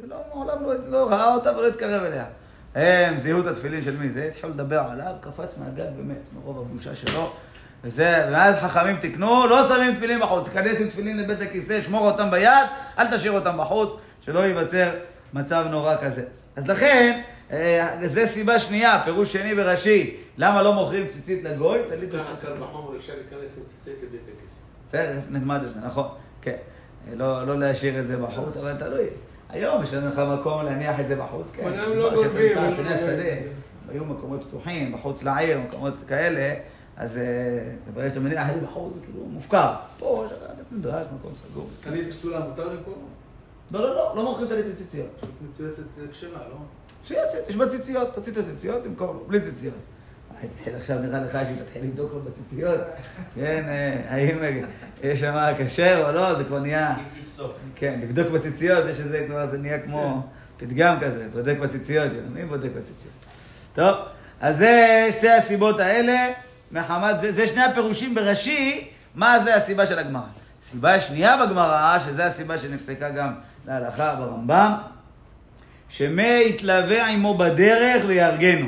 [0.00, 2.24] ולא, מעולם לא, לא ראה אותה ולא התקרב אליה.
[2.74, 6.94] הם זיהו את התפילין של מי זה, התחילו לדבר עליו, קפץ מהגג באמת, מרוב הבושה
[6.94, 7.32] שלו.
[7.84, 12.30] וזה, ואז חכמים תיקנו, לא שמים תפילין בחוץ, תיכנס עם תפילין לבית הכיסא, שמור אותם
[12.30, 12.66] ביד,
[12.98, 14.90] אל תשאיר אותם בחוץ, שלא ייווצר
[15.32, 16.22] מצב נורא כזה.
[16.56, 17.20] אז לכן,
[17.50, 21.78] אה, זה סיבה שנייה, פירוש שני בראשי, למה לא מוכרים ציצית לגוי?
[21.88, 24.60] תליד ככה קל וחומר אפשר להיכנס עם ציצית לבית הכיסא.
[24.88, 26.08] בסדר, נלמד את זה, נכון,
[26.42, 26.56] כן.
[27.16, 29.06] לא, לא להשאיר את זה בחוץ, אבל תלוי.
[29.54, 31.62] היום יש לנו לך מקום להניח את זה בחוץ, כן.
[31.62, 33.34] אבל הם לא שאתה גונבים, הם פני לא השדה.
[33.88, 36.54] היו מקומות פתוחים, מחוץ לעיר, מקומות כאלה,
[36.96, 37.22] אז אה,
[37.94, 39.74] ברגע שאתה מניח את זה בחוץ, זה כאילו מופקר.
[39.98, 40.32] פה יש
[40.72, 41.68] מדרש, מקום סגור.
[41.84, 42.94] טלית פסולה מותר למכור?
[43.70, 45.26] לא, לא, לא, לא מוכרים טלית ציציות.
[45.48, 46.56] מצויצת זה כשרה, לא?
[47.02, 49.74] ציציות, יש בה ציציות, תוציא את הציציות, תמכור לו, בלי ציציות.
[50.76, 52.80] עכשיו נראה לך שהיא תתחיל לבדוק לו בציציות,
[53.34, 54.60] כן, אה, האם אה,
[55.02, 56.94] יש שם כשר או לא, זה כבר נהיה.
[57.74, 60.22] כן, לבדוק בציציות, יש איזה כבר, זה נהיה כמו
[60.56, 63.12] פתגם כזה, בודק בציציות שלו, מי בודק בציציות?
[63.74, 63.96] טוב,
[64.40, 66.32] אז זה שתי הסיבות האלה,
[66.72, 70.22] מחמת זה, זה שני הפירושים בראשי, מה זה הסיבה של הגמרא.
[70.70, 73.34] סיבה שנייה בגמרא, שזה הסיבה שנפסקה גם
[73.66, 74.72] להלכה ברמב"ם,
[75.88, 78.66] שמי יתלווה עמו בדרך ויהרגנו.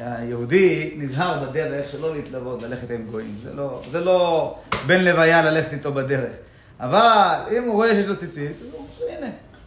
[0.00, 3.34] היהודי נזהר בדרך שלא להתלוות, ללכת עם גויים.
[3.42, 4.54] זה לא, זה לא
[4.86, 6.32] בן לוויה ללכת איתו בדרך.
[6.80, 8.56] אבל אם הוא רואה שיש לו ציצית,
[9.08, 9.26] הנה,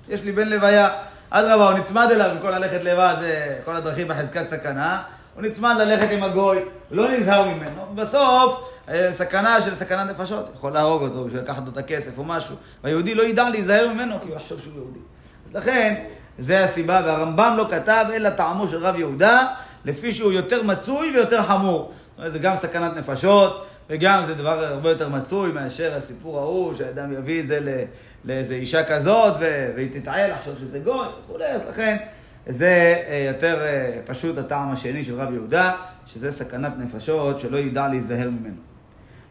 [0.10, 0.90] יש לי בן לוויה.
[1.30, 5.02] אדרבה, הוא נצמד אליו במקום ללכת לבד, זה כל הדרכים בחזקת סכנה.
[5.36, 6.60] הוא נצמד ללכת עם הגוי,
[6.92, 7.96] לא נזהר ממנו.
[7.96, 12.24] בסוף, אה, סכנה של סכנת נפשות, יכול להרוג אותו בשביל לקחת לו את הכסף או
[12.24, 12.56] משהו.
[12.84, 15.00] והיהודי לא ידע להיזהר ממנו כי הוא יחשוב שהוא יהודי.
[15.46, 16.04] אז לכן,
[16.40, 19.48] זה הסיבה, והרמב"ם לא כתב אלא טעמו של רב יהודה,
[19.86, 21.78] לפי שהוא יותר מצוי ויותר חמור.
[21.78, 26.74] זאת אומרת, זה גם סכנת נפשות, וגם זה דבר הרבה יותר מצוי מאשר הסיפור ההוא,
[26.78, 27.84] שאדם יביא את זה ל-
[28.26, 29.34] לאיזו אישה כזאת,
[29.76, 31.98] והיא תתעל לחשוב שזה גוי וכולי, אז לכן
[32.48, 35.76] זה אה, יותר אה, פשוט הטעם השני של רב יהודה,
[36.08, 38.56] שזה סכנת נפשות שלא ידע להיזהר ממנו.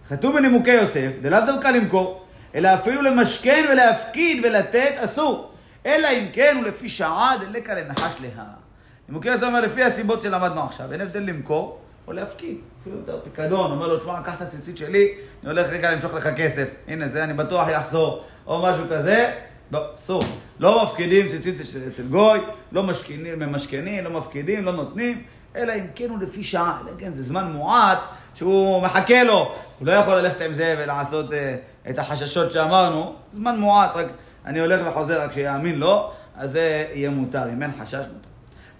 [0.08, 2.24] כתוב בנימוקי יוסף, דלאו דווקא למכור,
[2.54, 5.50] אלא אפילו למשכן ולהפקיד ולתת אסור.
[5.86, 8.63] אלא אם כן הוא לפי שעה דלקה לנחש לה.
[9.08, 12.56] נימוקי יוסף אומר, לפי הסיבות שלמדנו עכשיו, אין הבדל למכור או להפקיד.
[12.80, 15.08] אפילו יותר פיקדון, אומר לו, תשמע, קח את הציצית שלי,
[15.42, 16.68] אני הולך רגע למשוך לך כסף.
[16.88, 18.24] הנה זה, אני בטוח יחזור.
[18.46, 19.32] או משהו כזה,
[19.70, 20.22] לא, אסור.
[20.58, 21.54] לא מפקידים ציצית
[21.88, 22.40] אצל גוי,
[22.72, 25.22] לא משכנים, ממשכנים, לא מפקידים, לא נותנים,
[25.56, 27.98] אלא אם כן הוא לפי שעה, אלא אם כן זה זמן מועט
[28.34, 29.54] שהוא מחכה לו.
[29.78, 31.56] הוא לא יכול ללכת עם זה ולעשות אה,
[31.90, 34.06] את החששות שאמרנו, זמן מועט, רק
[34.46, 38.33] אני הולך וחוזר רק שיאמין לו, אז זה יהיה מותר, אם אין חשש מותר.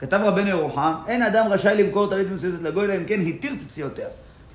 [0.07, 4.07] כתב רבנו ירוחם, אין אדם רשאי למכור טלית מצויצת לגוי, אלא אם כן התיר ציציותיה.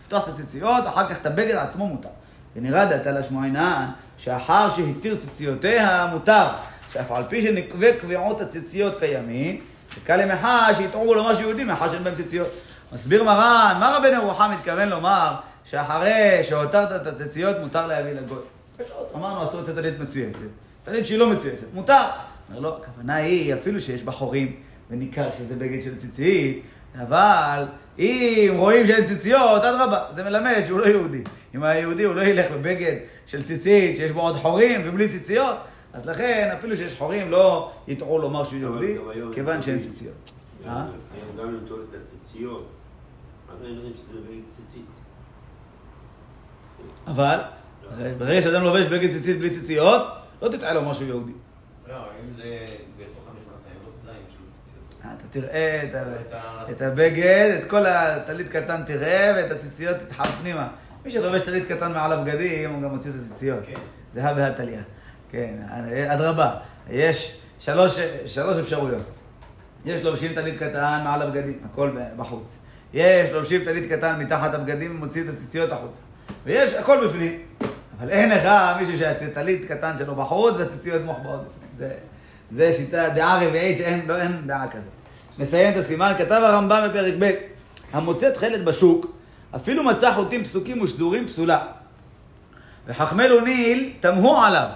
[0.01, 2.09] לפתוח את הציציות, אחר כך את הבגד עצמו מותר.
[2.55, 3.85] ונראה דעתה לשמוע עינן,
[4.17, 6.45] שאחר שהתיר ציציותיה מותר,
[6.93, 9.61] שאף על פי שנקבי קביעות הציציות קיימים,
[9.95, 12.47] שקל למחה שיטעו לו משהו יהודי מאחר שאין בהם ציציות.
[12.93, 15.35] מסביר מרן, מה רבנו ירוחם מתכוון לומר,
[15.65, 18.43] שאחרי שהותרת את הציציות מותר להביא לגוי.
[19.15, 20.39] אמרנו אסור לתת טלית מצויצת,
[20.83, 22.03] טלית שהיא לא מצויצת, מותר.
[22.49, 24.55] אומר לו, הכוונה היא, אפילו שיש בה חורים,
[24.89, 26.63] וניכר שזה בגד של ציצית,
[27.01, 27.65] אבל
[27.99, 31.23] אם רואים שאין ציציות, אדרבה, זה מלמד שהוא לא יהודי.
[31.55, 35.57] אם היה יהודי הוא לא ילך בבגד של ציצית, שיש בו עוד חורים ובלי ציציות,
[35.93, 38.95] אז לכן אפילו שיש חורים לא יטעו לומר שהוא יהודי,
[39.33, 39.79] כיוון שאין.
[39.79, 40.13] ציציות.
[40.65, 40.83] גם- אה?
[40.83, 42.67] היום גם למטול את הציציות,
[43.59, 44.85] עדיין יודעים שזה בגד ציצית.
[47.07, 47.37] אבל
[48.17, 50.01] ברגע שאדם לובש בגד ציצית בלי ציציות,
[50.41, 51.31] לא תטעה לומר שהוא יהודי.
[51.87, 52.67] לא, אם זה
[52.97, 54.83] בתוך המכנסיים, לא תדע אם יש לו ציציות.
[54.88, 55.95] אה, אתה תראה את
[56.81, 60.67] ה- הבגד, את כל הטלית קטן תראה, ואת הציציות תתחל פנימה.
[61.05, 63.59] מי שלובש טלית קטן מעל הבגדים, הוא גם מוציא את הציציות.
[63.65, 63.73] כן.
[64.13, 64.77] זה הא בהא תליא.
[65.31, 65.53] כן,
[66.07, 66.51] אדרבה.
[66.89, 69.03] יש שלוש, שלוש אפשרויות.
[69.85, 72.57] יש לובשים טלית קטן מעל הבגדים, הכל בחוץ.
[72.93, 75.99] יש לובשים טלית קטן מתחת הבגדים ומוציא את הציציות החוצה.
[76.45, 77.39] ויש הכל בפנים.
[77.99, 81.69] אבל אין לך מישהו שהטלית קטן שלו בחוץ והציציות מוחבאות בפנים.
[81.77, 81.93] זה,
[82.51, 84.83] זה שיטה, דעה רביעית שאין לא, אין דעה כזאת.
[85.39, 87.31] נסיים את הסימן, כתב הרמב"ם בפרק ב',
[87.93, 89.15] המוצא תכלת בשוק,
[89.55, 91.59] אפילו מצא חוטים פסוקים ושזורים פסולה.
[92.87, 94.67] וחכמי לוניל תמהו עליו.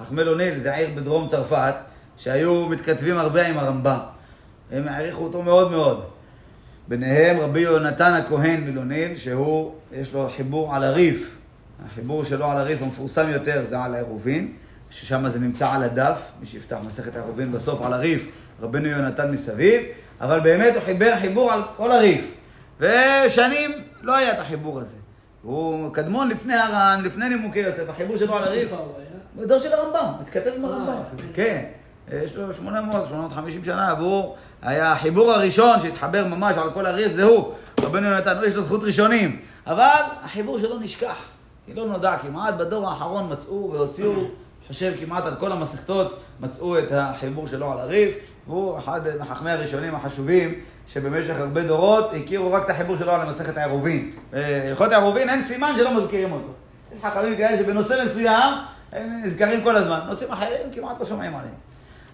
[0.00, 1.74] חכמי לוניל זה עיר בדרום צרפת,
[2.16, 3.98] שהיו מתכתבים הרבה עם הרמב"ם.
[4.72, 6.04] הם העריכו אותו מאוד מאוד.
[6.88, 11.36] ביניהם רבי יונתן הכהן מלוניל, שהוא, יש לו חיבור על הריף.
[11.86, 14.52] החיבור שלו על הריף המפורסם יותר זה על העירובין,
[14.90, 18.28] ששם זה נמצא על הדף, מי שיפתח מסכת העירובין בסוף על הריף,
[18.62, 19.82] רבנו יונתן מסביב,
[20.20, 22.24] אבל באמת הוא חיבר חיבור על כל הריף.
[22.80, 23.70] ושנים
[24.02, 24.96] לא היה את החיבור הזה.
[25.42, 28.72] הוא קדמון לפני הר"ן, לפני נימוקי יוסף, החיבור שלו על הריף.
[28.72, 28.78] הוא?
[29.36, 30.88] בדור של הרמב"ם, מתכתב עם הרמב"ם.
[30.88, 31.02] אה,
[31.34, 31.64] כן,
[32.12, 37.24] יש לו 800, 850 שנה, והוא היה החיבור הראשון שהתחבר ממש על כל הריף, זה
[37.24, 37.54] הוא.
[37.80, 39.40] רבנו יונתן, יש לו זכות ראשונים.
[39.66, 41.16] אבל החיבור שלו נשכח,
[41.66, 42.54] כי לא נודע כמעט.
[42.54, 44.12] בדור האחרון מצאו והוציאו,
[44.68, 48.14] חושב כמעט על כל המסכתות, מצאו את החיבור שלו על הריף.
[48.48, 50.54] והוא אחד מחכמי הראשונים החשובים,
[50.88, 54.12] שבמשך הרבה דורות הכירו רק את החיבור שלו על מסכת העירובין.
[54.32, 56.52] בהלכות העירובין אין סימן שלא מזכירים אותו.
[56.92, 58.54] יש חכמים כאלה שבנושא מסוים
[58.92, 61.54] הם נזכרים כל הזמן, נושאים אחרים כמעט לא שומעים עליהם.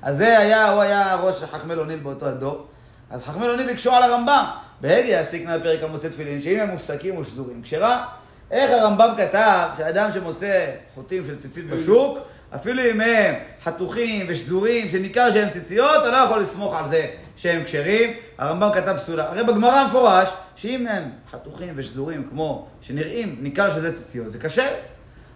[0.03, 2.67] אז זה היה, הוא היה ראש חכמי לוניל באותו הדור.
[3.11, 4.45] אז חכמי לוניל הקשו על הרמב"ם.
[4.81, 8.07] בהדיא עסיק מהפרק המוצא תפילין, שאם הם מופסקים ושזורים כשרה,
[8.51, 12.19] איך הרמב"ם כתב שאדם שמוצא חוטים של ציצית בשוק,
[12.55, 13.35] אפילו אם הם
[13.65, 18.11] חתוכים ושזורים, שניכר שהם ציציות, אתה לא יכול לסמוך על זה שהם כשרים.
[18.39, 19.31] הרמב"ם כתב פסולה.
[19.31, 24.69] הרי בגמרא מפורש, שאם הם חתוכים ושזורים כמו שנראים, ניכר שזה ציציות, זה כשר.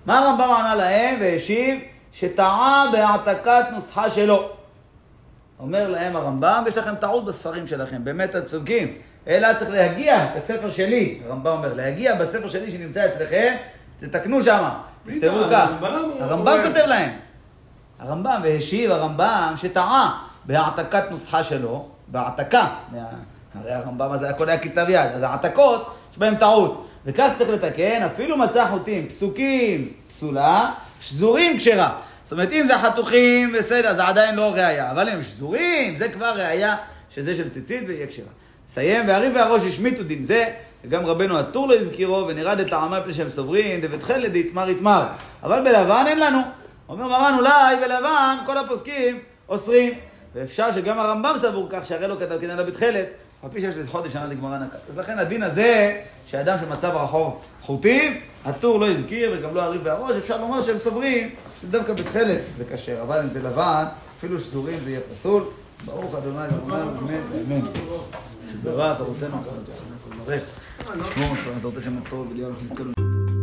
[0.06, 1.78] מה הרמב"ם ענה להם והשיב?
[2.12, 4.50] שטעה בהעתקת נוסחה שלו.
[5.58, 8.94] אומר להם הרמב"ם, יש לכם טעות בספרים שלכם, באמת אתם צודקים.
[9.28, 13.54] אלא צריך להגיע את הספר שלי, הרמב"ם אומר, להגיע בספר שלי שנמצא אצלכם,
[14.00, 14.82] תתקנו שמה,
[15.20, 15.50] טעה?
[15.50, 15.68] כך.
[15.82, 17.10] הרמב"ם או- הרמב"ם או- כותב להם.
[17.98, 22.66] הרמב"ם, והשיב הרמב"ם שטעה בהעתקת נוסחה שלו, בהעתקה,
[23.62, 26.88] הרי הרמב"ם הזה הכל היה כתב יד, אז העתקות, יש בהם טעות.
[27.06, 31.90] וכך צריך לתקן, אפילו מצא חוטים פסוקים פסולה, שזורים כשרה.
[32.24, 36.08] זאת אומרת, אם זה חתוכים, בסדר, זה עדיין לא ראייה, אבל אם הם שזורים, זה
[36.08, 36.76] כבר ראייה
[37.14, 38.26] שזה של ציצית ויהיה כשרה.
[38.68, 40.44] סיים, והריב והראש השמיטו דין זה,
[40.84, 45.06] וגם רבנו הטור לא הזכירו, ונראה דטעמה פני שהם סוברים, דבתכלת דתמר יתמר.
[45.42, 46.38] אבל בלבן אין לנו.
[46.88, 49.18] אומר מרן, אולי בלבן כל הפוסקים
[49.48, 49.92] אוסרים.
[50.34, 53.06] ואפשר שגם הרמב"ם סבור כך, שהרי לא כתב כדין אלא בתכלת,
[53.42, 54.76] על פי שיש חודש שנה לגמרא נקט.
[54.88, 60.16] אז לכן הדין הזה, שאדם שמצא ברחוב חוטים, הטור לא הזכיר וגם לא הריב והראש,
[60.16, 63.84] אפשר לומר שהם סוברים שדווקא בתכלת זה כשר, אבל אם זה לבן,
[64.18, 65.42] אפילו שזורים זה יהיה פסול.
[65.84, 67.60] ברוך אדוני לעולם, אמן ואמן.
[68.52, 70.34] שברך אבותינו כמה
[70.88, 71.14] תוכנה כל מברך.
[71.14, 73.37] כמו שעזרת